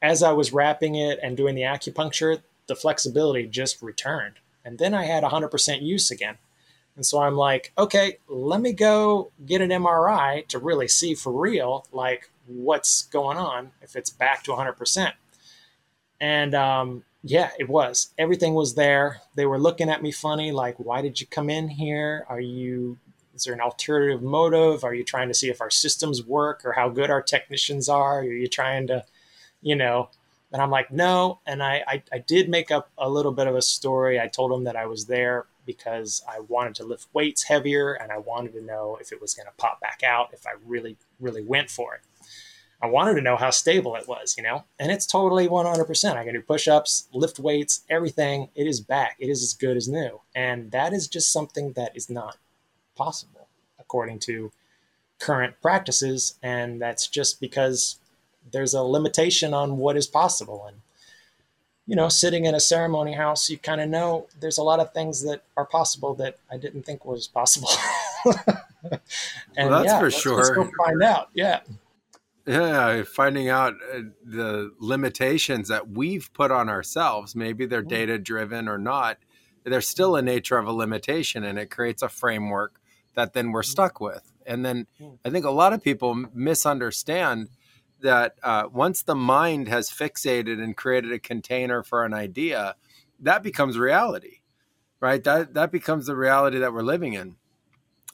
[0.00, 4.34] as I was wrapping it and doing the acupuncture, the flexibility just returned.
[4.64, 6.38] And then I had 100% use again.
[6.96, 11.32] And so I'm like, okay, let me go get an MRI to really see for
[11.32, 15.12] real, like what's going on if it's back to 100%.
[16.20, 18.12] And um, yeah, it was.
[18.18, 19.20] Everything was there.
[19.34, 22.26] They were looking at me funny, like, why did you come in here?
[22.28, 22.98] Are you,
[23.42, 24.84] is there an alternative motive?
[24.84, 28.20] Are you trying to see if our systems work or how good our technicians are?
[28.20, 29.04] Are you trying to,
[29.62, 30.10] you know,
[30.52, 31.40] and I'm like, no.
[31.44, 34.20] And I, I, I did make up a little bit of a story.
[34.20, 38.12] I told them that I was there because I wanted to lift weights heavier and
[38.12, 40.96] I wanted to know if it was going to pop back out if I really,
[41.18, 42.02] really went for it.
[42.80, 46.16] I wanted to know how stable it was, you know, and it's totally 100%.
[46.16, 48.50] I can do push ups, lift weights, everything.
[48.54, 49.16] It is back.
[49.18, 50.20] It is as good as new.
[50.32, 52.38] And that is just something that is not
[52.94, 54.52] possible according to
[55.18, 56.34] current practices.
[56.42, 57.98] And that's just because
[58.50, 60.64] there's a limitation on what is possible.
[60.66, 60.78] And
[61.86, 64.92] you know, sitting in a ceremony house, you kind of know there's a lot of
[64.92, 67.68] things that are possible that I didn't think was possible.
[69.56, 70.36] and well, that's yeah, for let's, sure.
[70.36, 71.30] Let's go find out.
[71.34, 71.60] Yeah.
[72.46, 77.36] Yeah, finding out uh, the limitations that we've put on ourselves.
[77.36, 77.88] Maybe they're mm.
[77.88, 79.18] data driven or not.
[79.64, 82.80] There's still a nature of a limitation, and it creates a framework
[83.14, 83.66] that then we're mm.
[83.66, 84.32] stuck with.
[84.46, 85.18] And then mm.
[85.24, 87.48] I think a lot of people misunderstand
[88.00, 92.74] that uh, once the mind has fixated and created a container for an idea,
[93.20, 94.38] that becomes reality,
[95.00, 95.22] right?
[95.22, 97.36] That that becomes the reality that we're living in.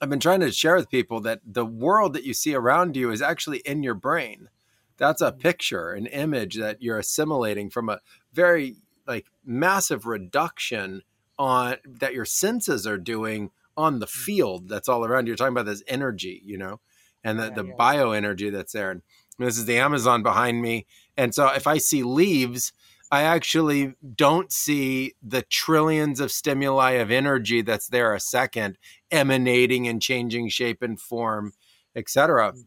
[0.00, 3.10] I've been trying to share with people that the world that you see around you
[3.10, 4.48] is actually in your brain.
[4.96, 8.00] That's a picture, an image that you're assimilating from a
[8.32, 8.76] very
[9.06, 11.02] like massive reduction
[11.38, 14.20] on that your senses are doing on the mm-hmm.
[14.20, 15.30] field that's all around you.
[15.30, 16.80] You're talking about this energy, you know,
[17.24, 17.74] and the, yeah, the yeah.
[17.78, 18.90] bioenergy that's there.
[18.90, 19.02] And
[19.38, 20.86] this is the Amazon behind me.
[21.16, 22.72] And so if I see leaves,
[23.10, 28.76] I actually don't see the trillions of stimuli of energy that's there a second
[29.10, 31.52] emanating and changing shape and form,
[31.94, 32.52] etc.
[32.52, 32.64] Mm.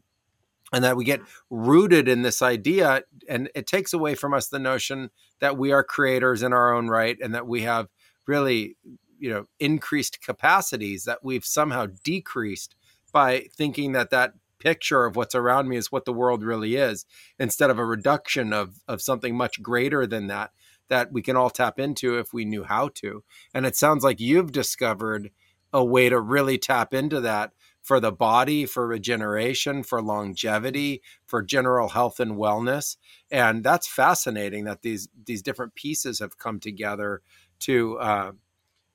[0.72, 1.56] And that we get mm-hmm.
[1.68, 5.10] rooted in this idea, and it takes away from us the notion
[5.40, 7.88] that we are creators in our own right and that we have
[8.26, 8.76] really,
[9.22, 12.74] you know, increased capacities that we've somehow decreased
[13.12, 17.06] by thinking that that picture of what's around me is what the world really is
[17.38, 20.50] instead of a reduction of of something much greater than that
[20.88, 23.22] that we can all tap into if we knew how to.
[23.54, 25.30] And it sounds like you've discovered
[25.72, 31.42] a way to really tap into that for the body for regeneration for longevity for
[31.42, 32.96] general health and wellness.
[33.30, 37.22] And that's fascinating that these these different pieces have come together
[37.60, 38.32] to uh,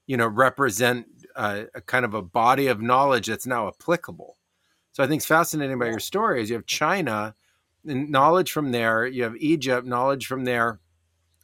[0.08, 1.06] you know represent
[1.36, 4.38] a, a kind of a body of knowledge that's now applicable
[4.98, 7.36] so I think it's fascinating about your story is you have China
[7.86, 10.80] and knowledge from there, you have Egypt, knowledge from there,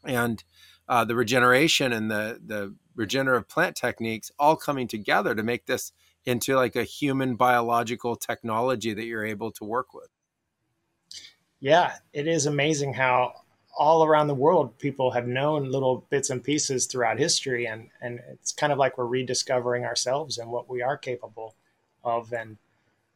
[0.03, 0.43] and
[0.89, 5.91] uh, the regeneration and the the regenerative plant techniques all coming together to make this
[6.26, 10.09] into like a human biological technology that you're able to work with.
[11.59, 13.34] Yeah, it is amazing how
[13.78, 18.19] all around the world people have known little bits and pieces throughout history and and
[18.32, 21.55] it's kind of like we're rediscovering ourselves and what we are capable
[22.03, 22.32] of.
[22.34, 22.57] And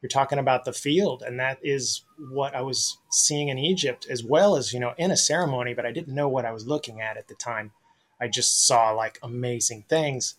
[0.02, 4.24] you're talking about the field and that is what i was seeing in egypt as
[4.24, 7.02] well as you know in a ceremony but i didn't know what i was looking
[7.02, 7.72] at at the time.
[8.22, 10.36] I just saw like amazing things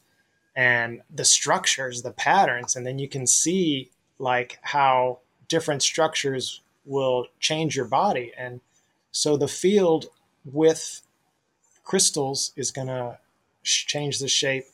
[0.55, 7.27] and the structures the patterns and then you can see like how different structures will
[7.41, 8.33] change your body.
[8.37, 8.61] And
[9.11, 10.07] so the field
[10.45, 11.03] with
[11.85, 13.19] crystals is going to
[13.63, 14.65] change the shape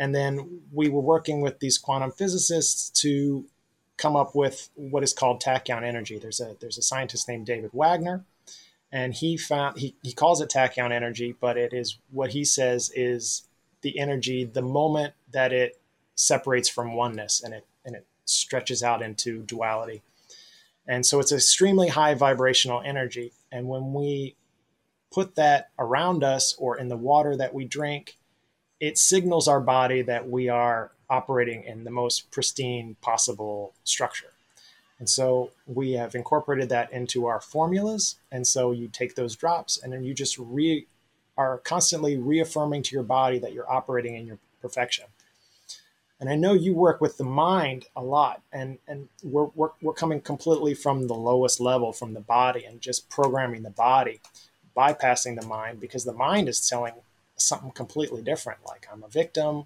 [0.00, 3.44] and then we were working with these quantum physicists to
[3.98, 6.18] come up with what is called tachyon energy.
[6.18, 8.24] There's a there's a scientist named David Wagner,
[8.90, 12.90] and he found he, he calls it tachyon energy, but it is what he says
[12.94, 13.42] is
[13.82, 15.78] the energy the moment that it
[16.14, 20.00] separates from oneness and it and it stretches out into duality.
[20.86, 23.32] And so it's extremely high vibrational energy.
[23.52, 24.36] And when we
[25.12, 28.16] put that around us or in the water that we drink,
[28.78, 34.32] it signals our body that we are operating in the most pristine possible structure.
[34.98, 38.16] And so we have incorporated that into our formulas.
[38.30, 40.86] And so you take those drops and then you just re
[41.36, 45.06] are constantly reaffirming to your body that you're operating in your perfection.
[46.20, 49.94] And I know you work with the mind a lot, and, and we're, we're, we're
[49.94, 54.20] coming completely from the lowest level, from the body, and just programming the body,
[54.76, 56.92] bypassing the mind, because the mind is telling
[57.36, 58.60] something completely different.
[58.66, 59.64] Like I'm a victim.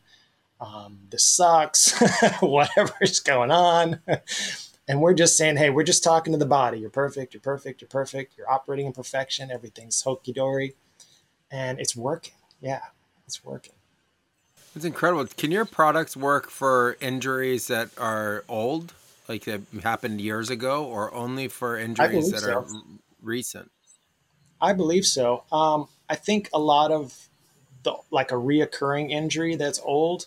[0.60, 1.98] Um, this sucks.
[2.40, 4.00] Whatever's going on.
[4.88, 6.78] and we're just saying, hey, we're just talking to the body.
[6.78, 7.34] You're perfect.
[7.34, 7.80] You're perfect.
[7.80, 8.34] You're perfect.
[8.38, 9.50] You're operating in perfection.
[9.50, 10.74] Everything's hokey dory.
[11.50, 12.34] And it's working.
[12.60, 12.80] Yeah,
[13.26, 13.74] it's working.
[14.74, 15.26] It's incredible.
[15.36, 18.92] Can your products work for injuries that are old,
[19.28, 22.52] like that happened years ago, or only for injuries that so.
[22.52, 22.66] are
[23.22, 23.70] recent?
[24.60, 25.44] I believe so.
[25.52, 27.28] Um, I think a lot of
[27.84, 30.26] the like a reoccurring injury that's old,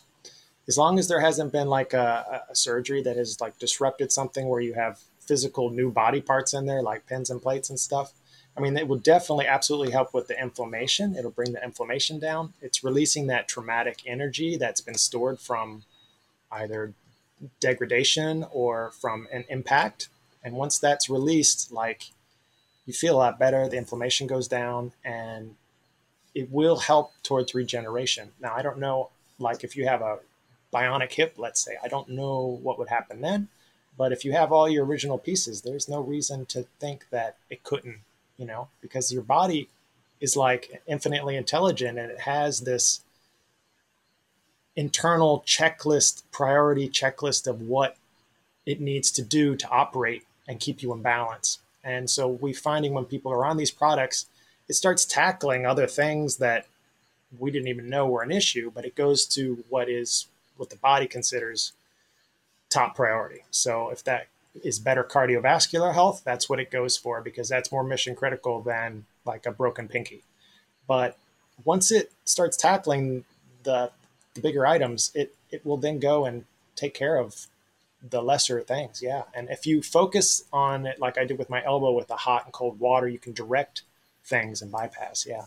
[0.67, 4.47] as long as there hasn't been like a, a surgery that has like disrupted something
[4.47, 8.13] where you have physical new body parts in there, like pins and plates and stuff.
[8.57, 11.15] I mean, it will definitely absolutely help with the inflammation.
[11.15, 12.53] It'll bring the inflammation down.
[12.59, 15.83] It's releasing that traumatic energy that's been stored from
[16.51, 16.93] either
[17.59, 20.09] degradation or from an impact.
[20.43, 22.09] And once that's released, like
[22.87, 25.55] you feel a lot better, the inflammation goes down, and
[26.33, 28.31] it will help towards regeneration.
[28.39, 30.19] Now, I don't know, like if you have a
[30.73, 33.49] bionic hip, let's say, I don't know what would happen then.
[33.97, 37.63] But if you have all your original pieces, there's no reason to think that it
[37.63, 37.99] couldn't
[38.37, 39.69] you know, because your body
[40.19, 43.01] is like infinitely intelligent and it has this
[44.75, 47.97] internal checklist, priority checklist of what
[48.65, 51.59] it needs to do to operate and keep you in balance.
[51.83, 54.27] And so we're finding when people are on these products,
[54.67, 56.65] it starts tackling other things that
[57.39, 60.27] we didn't even know were an issue, but it goes to what is
[60.57, 61.73] what the body considers
[62.69, 63.43] top priority.
[63.51, 64.27] So if that
[64.63, 69.05] is better cardiovascular health, that's what it goes for because that's more mission critical than
[69.25, 70.23] like a broken pinky.
[70.87, 71.17] But
[71.63, 73.25] once it starts tackling
[73.63, 73.91] the,
[74.33, 76.45] the bigger items, it it will then go and
[76.75, 77.47] take care of
[78.07, 79.01] the lesser things.
[79.01, 79.23] Yeah.
[79.33, 82.45] And if you focus on it like I did with my elbow with the hot
[82.45, 83.83] and cold water, you can direct
[84.23, 85.25] things and bypass.
[85.25, 85.45] Yeah.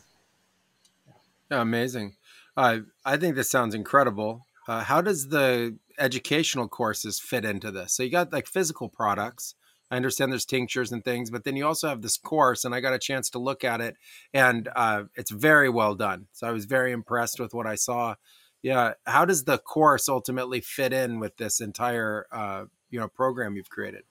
[1.50, 2.16] Yeah, amazing.
[2.56, 4.46] Uh, I think this sounds incredible.
[4.68, 7.94] Uh, how does the educational courses fit into this?
[7.94, 9.54] So you got like physical products.
[9.90, 12.80] I understand there's tinctures and things, but then you also have this course, and I
[12.80, 13.96] got a chance to look at it,
[14.32, 16.28] and uh, it's very well done.
[16.32, 18.14] So I was very impressed with what I saw.
[18.62, 23.56] Yeah, how does the course ultimately fit in with this entire uh, you know program
[23.56, 24.02] you've created?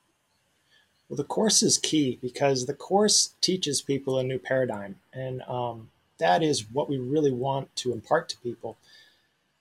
[1.08, 5.92] Well, the course is key because the course teaches people a new paradigm, and um,
[6.20, 8.78] that is what we really want to impart to people.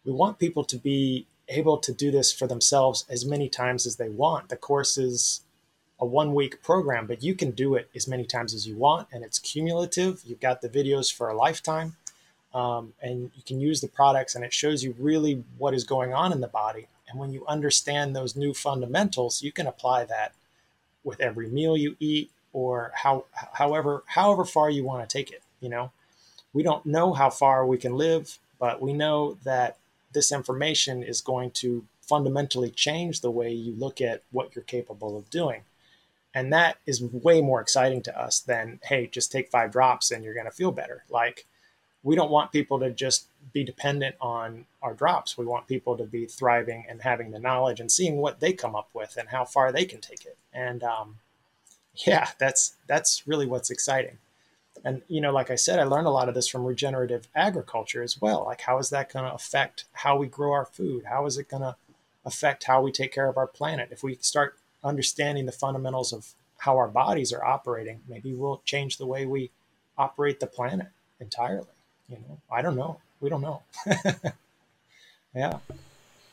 [0.05, 3.96] We want people to be able to do this for themselves as many times as
[3.96, 4.49] they want.
[4.49, 5.42] The course is
[6.01, 9.09] a one week program, but you can do it as many times as you want,
[9.12, 10.22] and it's cumulative.
[10.24, 11.96] You've got the videos for a lifetime,
[12.55, 16.14] um, and you can use the products, and it shows you really what is going
[16.14, 16.86] on in the body.
[17.09, 20.34] And when you understand those new fundamentals, you can apply that
[21.03, 23.24] with every meal you eat, or how,
[23.55, 25.42] however, however far you want to take it.
[25.61, 25.90] You know,
[26.53, 29.76] we don't know how far we can live, but we know that
[30.12, 35.16] this information is going to fundamentally change the way you look at what you're capable
[35.16, 35.62] of doing.
[36.34, 40.24] And that is way more exciting to us than, hey, just take five drops and
[40.24, 41.04] you're going to feel better.
[41.11, 41.46] Like,
[42.02, 45.36] we don't want people to just be dependent on our drops.
[45.36, 48.76] We want people to be thriving and having the knowledge and seeing what they come
[48.76, 50.36] up with and how far they can take it.
[50.52, 51.16] And um,
[51.94, 54.18] yeah, that's that's really what's exciting.
[54.89, 58.03] And, you know, like I said, I learned a lot of this from regenerative agriculture
[58.03, 58.47] as well.
[58.47, 61.05] Like, how is that going to affect how we grow our food?
[61.11, 61.76] How is it going to
[62.24, 63.91] affect how we take care of our planet?
[63.93, 68.97] If we start understanding the fundamentals of how our bodies are operating, maybe we'll change
[68.97, 69.51] the way we
[69.99, 70.86] operate the planet
[71.20, 71.66] entirely.
[72.09, 72.99] You know, I don't know.
[73.20, 73.64] We don't know.
[75.34, 75.59] yeah.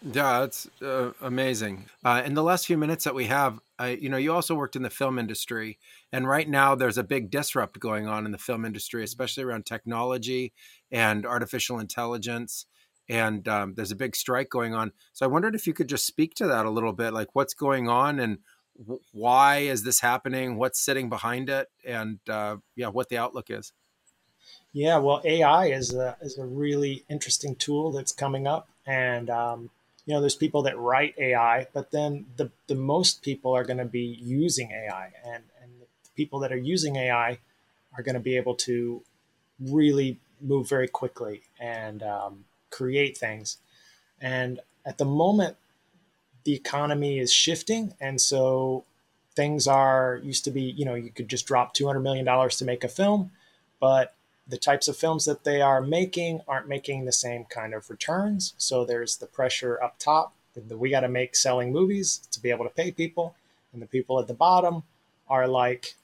[0.01, 1.87] Yeah, it's uh, amazing.
[2.05, 4.75] Uh, in the last few minutes that we have, I, you know, you also worked
[4.75, 5.79] in the film industry,
[6.11, 9.65] and right now there's a big disrupt going on in the film industry, especially around
[9.65, 10.53] technology
[10.91, 12.65] and artificial intelligence.
[13.07, 14.91] And um, there's a big strike going on.
[15.13, 17.53] So I wondered if you could just speak to that a little bit, like what's
[17.53, 18.39] going on and
[18.77, 20.57] w- why is this happening?
[20.57, 23.73] What's sitting behind it, and uh, yeah, what the outlook is.
[24.73, 29.69] Yeah, well, AI is a is a really interesting tool that's coming up, and um,
[30.05, 33.77] you know, there's people that write AI, but then the, the most people are going
[33.77, 35.11] to be using AI.
[35.25, 37.39] And, and the people that are using AI
[37.97, 39.01] are going to be able to
[39.59, 43.57] really move very quickly and um, create things.
[44.21, 45.57] And at the moment,
[46.43, 47.93] the economy is shifting.
[47.99, 48.85] And so
[49.35, 52.83] things are used to be, you know, you could just drop $200 million to make
[52.83, 53.31] a film,
[53.79, 54.13] but
[54.47, 58.53] the types of films that they are making aren't making the same kind of returns.
[58.57, 62.49] So there's the pressure up top that we got to make selling movies to be
[62.49, 63.35] able to pay people.
[63.73, 64.83] And the people at the bottom
[65.27, 65.95] are like,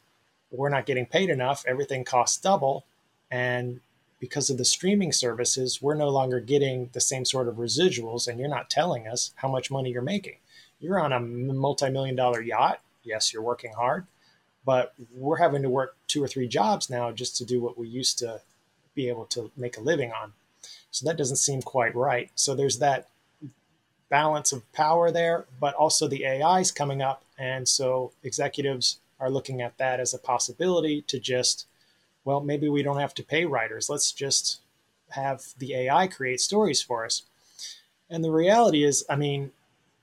[0.52, 1.64] we're not getting paid enough.
[1.68, 2.84] Everything costs double.
[3.30, 3.80] And
[4.20, 8.39] because of the streaming services, we're no longer getting the same sort of residuals, and
[8.39, 10.36] you're not telling us how much money you're making.
[10.80, 12.82] You're on a multi million dollar yacht.
[13.04, 14.06] Yes, you're working hard,
[14.66, 17.88] but we're having to work two or three jobs now just to do what we
[17.88, 18.41] used to
[18.93, 20.34] be able to make a living on.
[20.91, 22.30] So that doesn't seem quite right.
[22.36, 23.07] So there's that
[24.09, 27.24] balance of power there, but also the AI is coming up.
[27.39, 31.66] And so executives are looking at that as a possibility to just,
[32.26, 33.89] well, maybe we don't have to pay writers.
[33.89, 34.59] Let's just
[35.12, 37.24] have the AI create stories for us.
[38.09, 39.51] And the reality is, I mean,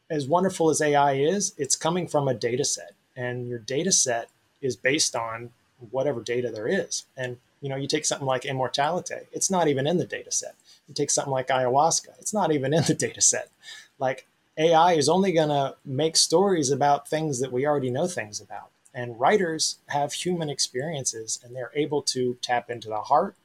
[0.08, 2.92] as wonderful as AI is, it's coming from a data set.
[3.14, 4.30] And your data set
[4.60, 5.50] is based on
[5.90, 7.04] whatever data there is.
[7.16, 10.54] And you know, you take something like immortality, it's not even in the data set.
[10.86, 13.50] You take something like ayahuasca, it's not even in the data set.
[13.98, 18.40] Like AI is only going to make stories about things that we already know things
[18.40, 18.70] about.
[18.94, 23.36] And writers have human experiences and they're able to tap into the heart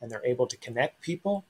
[0.00, 1.44] and they're able to connect people.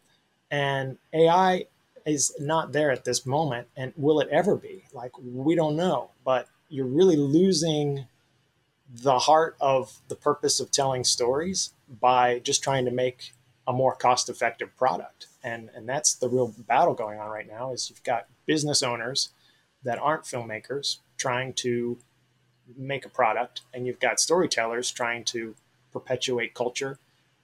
[0.50, 1.66] And AI
[2.04, 3.68] is not there at this moment.
[3.76, 4.84] And will it ever be?
[4.92, 6.10] Like, we don't know.
[6.24, 8.06] But you're really losing
[8.92, 13.32] the heart of the purpose of telling stories by just trying to make
[13.66, 15.26] a more cost effective product.
[15.42, 19.30] And, and that's the real battle going on right now is you've got business owners
[19.82, 21.98] that aren't filmmakers trying to
[22.76, 25.54] make a product and you've got storytellers trying to
[25.92, 26.98] perpetuate culture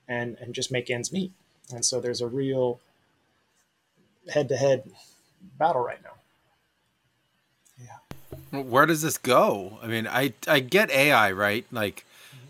[0.08, 1.32] and, and just make ends meet.
[1.72, 2.80] And so there's a real
[4.32, 4.90] head to head
[5.58, 6.21] battle right now.
[8.50, 9.78] Where does this go?
[9.82, 11.64] I mean, I, I get AI, right?
[11.70, 12.04] Like,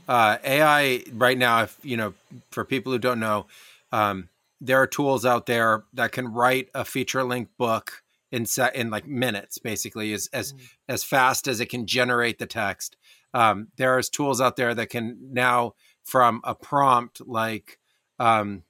[0.09, 2.15] uh, AI right now, if you know,
[2.51, 3.47] for people who don't know,
[3.93, 4.29] um,
[4.61, 8.91] there are tools out there that can write a feature length book in set in
[8.91, 10.61] like minutes, basically, as as mm.
[10.89, 12.97] as fast as it can generate the text.
[13.35, 15.75] Um, there's tools out there that can now
[16.05, 17.79] from a prompt like
[18.19, 18.65] um,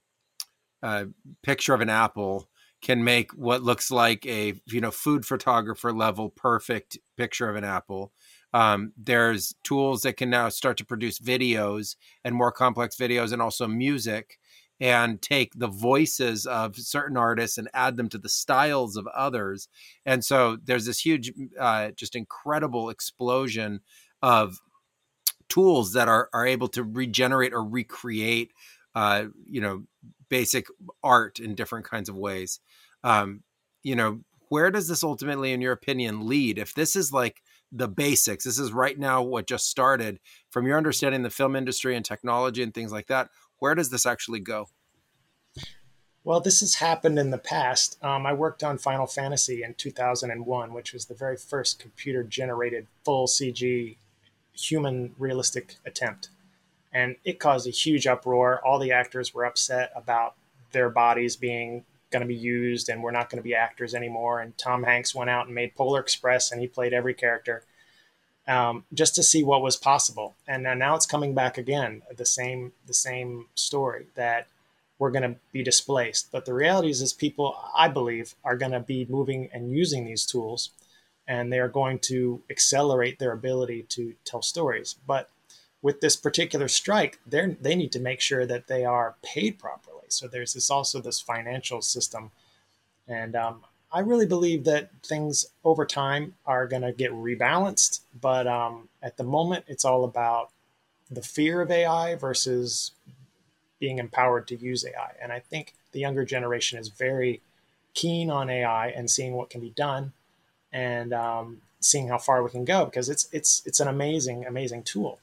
[0.81, 1.07] a
[1.41, 2.47] picture of an apple
[2.83, 7.63] can make what looks like a you know food photographer level perfect picture of an
[7.63, 8.11] apple
[8.53, 13.41] um, there's tools that can now start to produce videos and more complex videos and
[13.41, 14.37] also music
[14.79, 19.67] and take the voices of certain artists and add them to the styles of others.
[20.05, 23.81] And so there's this huge, uh, just incredible explosion
[24.21, 24.59] of
[25.49, 28.51] tools that are, are able to regenerate or recreate,
[28.95, 29.83] uh, you know,
[30.29, 30.67] basic
[31.03, 32.59] art in different kinds of ways.
[33.03, 33.43] Um,
[33.83, 36.57] you know, where does this ultimately, in your opinion, lead?
[36.57, 37.41] If this is like
[37.73, 38.45] the basics.
[38.45, 40.19] This is right now what just started.
[40.51, 44.05] From your understanding the film industry and technology and things like that, where does this
[44.05, 44.67] actually go?
[46.23, 48.01] Well, this has happened in the past.
[48.01, 52.87] Um, I worked on Final Fantasy in 2001, which was the very first computer generated
[53.03, 53.97] full CG
[54.53, 56.29] human realistic attempt.
[56.93, 58.61] And it caused a huge uproar.
[58.65, 60.35] All the actors were upset about
[60.71, 64.39] their bodies being going to be used and we're not going to be actors anymore.
[64.39, 67.63] And Tom Hanks went out and made Polar Express and he played every character
[68.47, 70.35] um, just to see what was possible.
[70.47, 74.47] And now it's coming back again, the same the same story that
[74.99, 76.31] we're going to be displaced.
[76.31, 80.05] But the reality is, is people, I believe, are going to be moving and using
[80.05, 80.69] these tools,
[81.27, 84.95] and they are going to accelerate their ability to tell stories.
[85.05, 85.29] But
[85.83, 89.93] with this particular strike, they they need to make sure that they are paid properly
[90.13, 92.31] so there's this also this financial system,
[93.07, 98.01] and um, I really believe that things over time are going to get rebalanced.
[98.19, 100.51] But um, at the moment, it's all about
[101.09, 102.91] the fear of AI versus
[103.79, 105.13] being empowered to use AI.
[105.21, 107.41] And I think the younger generation is very
[107.93, 110.13] keen on AI and seeing what can be done,
[110.71, 114.83] and um, seeing how far we can go because it's it's it's an amazing amazing
[114.83, 115.19] tool,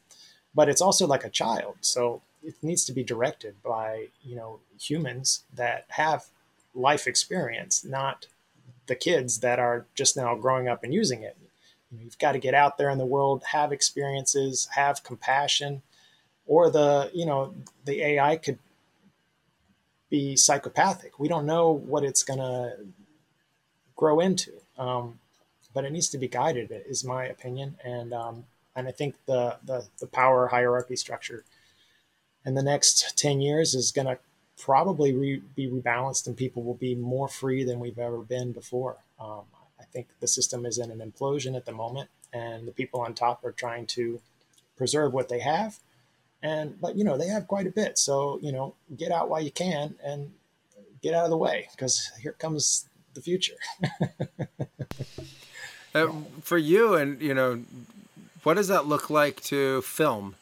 [0.55, 1.77] but it's also like a child.
[1.81, 6.27] So it needs to be directed by you know humans that have
[6.75, 8.27] life experience, not
[8.87, 11.37] the kids that are just now growing up and using it.
[11.93, 15.83] You've got to get out there in the world, have experiences, have compassion,
[16.47, 18.59] or the you know the AI could
[20.09, 21.19] be psychopathic.
[21.19, 22.77] We don't know what it's going to
[23.97, 25.21] grow into, um,
[25.73, 26.71] but it needs to be guided.
[26.89, 28.45] Is my opinion, and um,
[28.77, 31.45] and I think the, the the power hierarchy structure
[32.45, 34.19] in the next 10 years is going to
[34.59, 38.99] probably re- be rebalanced and people will be more free than we've ever been before.
[39.19, 39.43] Um,
[39.79, 43.15] I think the system is in an implosion at the moment, and the people on
[43.15, 44.21] top are trying to
[44.77, 45.79] preserve what they have.
[46.43, 49.43] And but you know they have quite a bit, so you know get out while
[49.43, 50.33] you can and
[51.03, 53.57] get out of the way because here comes the future.
[55.95, 56.09] uh,
[56.43, 57.63] for you, and you know,
[58.43, 60.37] what does that look like to film?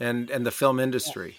[0.00, 1.36] and and the film industry?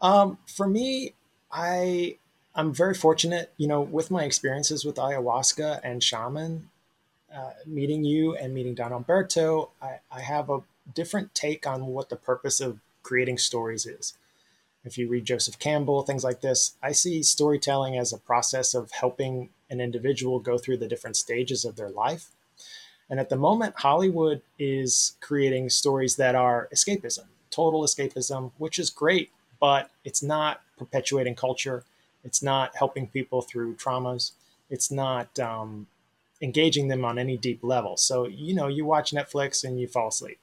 [0.00, 1.14] Um, for me,
[1.50, 2.16] I
[2.54, 6.70] I'm very fortunate, you know, with my experiences with ayahuasca and shaman,
[7.34, 10.60] uh, meeting you and meeting Don Alberto, I, I have a
[10.94, 14.14] different take on what the purpose of creating stories is.
[14.84, 18.92] If you read Joseph Campbell, things like this, I see storytelling as a process of
[18.92, 22.28] helping an individual go through the different stages of their life.
[23.10, 28.90] And at the moment, Hollywood is creating stories that are escapism, total escapism, which is
[28.90, 29.30] great,
[29.60, 31.84] but it's not perpetuating culture.
[32.24, 34.32] It's not helping people through traumas.
[34.70, 35.86] It's not um,
[36.40, 37.96] engaging them on any deep level.
[37.96, 40.38] So, you know, you watch Netflix and you fall asleep.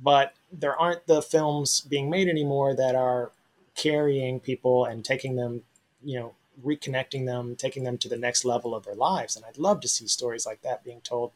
[0.00, 3.30] But there aren't the films being made anymore that are
[3.76, 5.62] carrying people and taking them,
[6.02, 6.34] you know,
[6.64, 9.36] reconnecting them, taking them to the next level of their lives.
[9.36, 11.32] And I'd love to see stories like that being told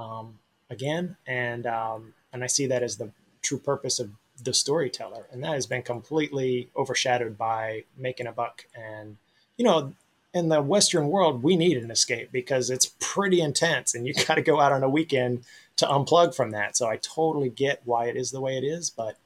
[0.00, 0.38] um,
[0.68, 1.16] again.
[1.26, 3.10] And um, and I see that as the
[3.42, 4.10] true purpose of
[4.42, 8.66] the storyteller, and that has been completely overshadowed by making a buck.
[8.74, 9.18] And
[9.56, 9.92] you know,
[10.32, 14.36] in the Western world, we need an escape because it's pretty intense, and you got
[14.36, 15.44] to go out on a weekend
[15.76, 16.76] to unplug from that.
[16.76, 19.16] So I totally get why it is the way it is, but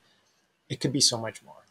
[0.68, 1.63] it could be so much more.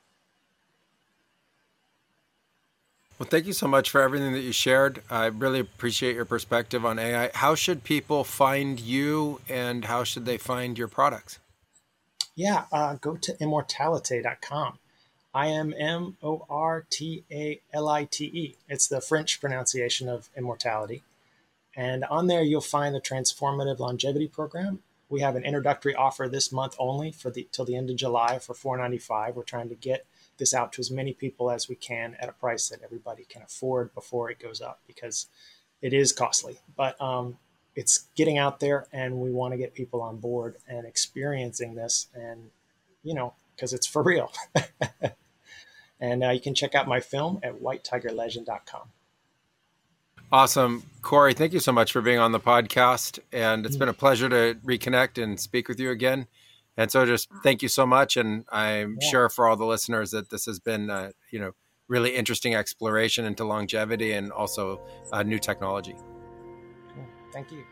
[3.19, 5.01] Well, thank you so much for everything that you shared.
[5.09, 7.29] I really appreciate your perspective on AI.
[7.33, 11.39] How should people find you and how should they find your products?
[12.35, 14.79] Yeah, uh, go to immortalite.com.
[15.33, 18.55] I M M O R T A L I T E.
[18.69, 21.03] It's the French pronunciation of immortality.
[21.75, 24.79] And on there, you'll find the Transformative Longevity Program.
[25.09, 28.39] We have an introductory offer this month only for the till the end of July
[28.39, 29.33] for $4.95.
[29.33, 30.05] We're trying to get
[30.37, 33.41] this out to as many people as we can at a price that everybody can
[33.41, 35.27] afford before it goes up because
[35.81, 36.57] it is costly.
[36.75, 37.37] But um,
[37.75, 42.07] it's getting out there, and we want to get people on board and experiencing this,
[42.13, 42.49] and
[43.03, 44.31] you know, because it's for real.
[45.99, 48.89] and uh, you can check out my film at whitetigerlegend.com.
[50.31, 50.83] Awesome.
[51.03, 53.19] Kory, thank you so much for being on the podcast.
[53.31, 56.25] And it's been a pleasure to reconnect and speak with you again.
[56.77, 58.17] And so just thank you so much.
[58.17, 59.09] And I'm yeah.
[59.09, 61.51] sure for all the listeners that this has been, uh, you know,
[61.87, 65.95] really interesting exploration into longevity and also uh, new technology.
[67.31, 67.63] Thank you.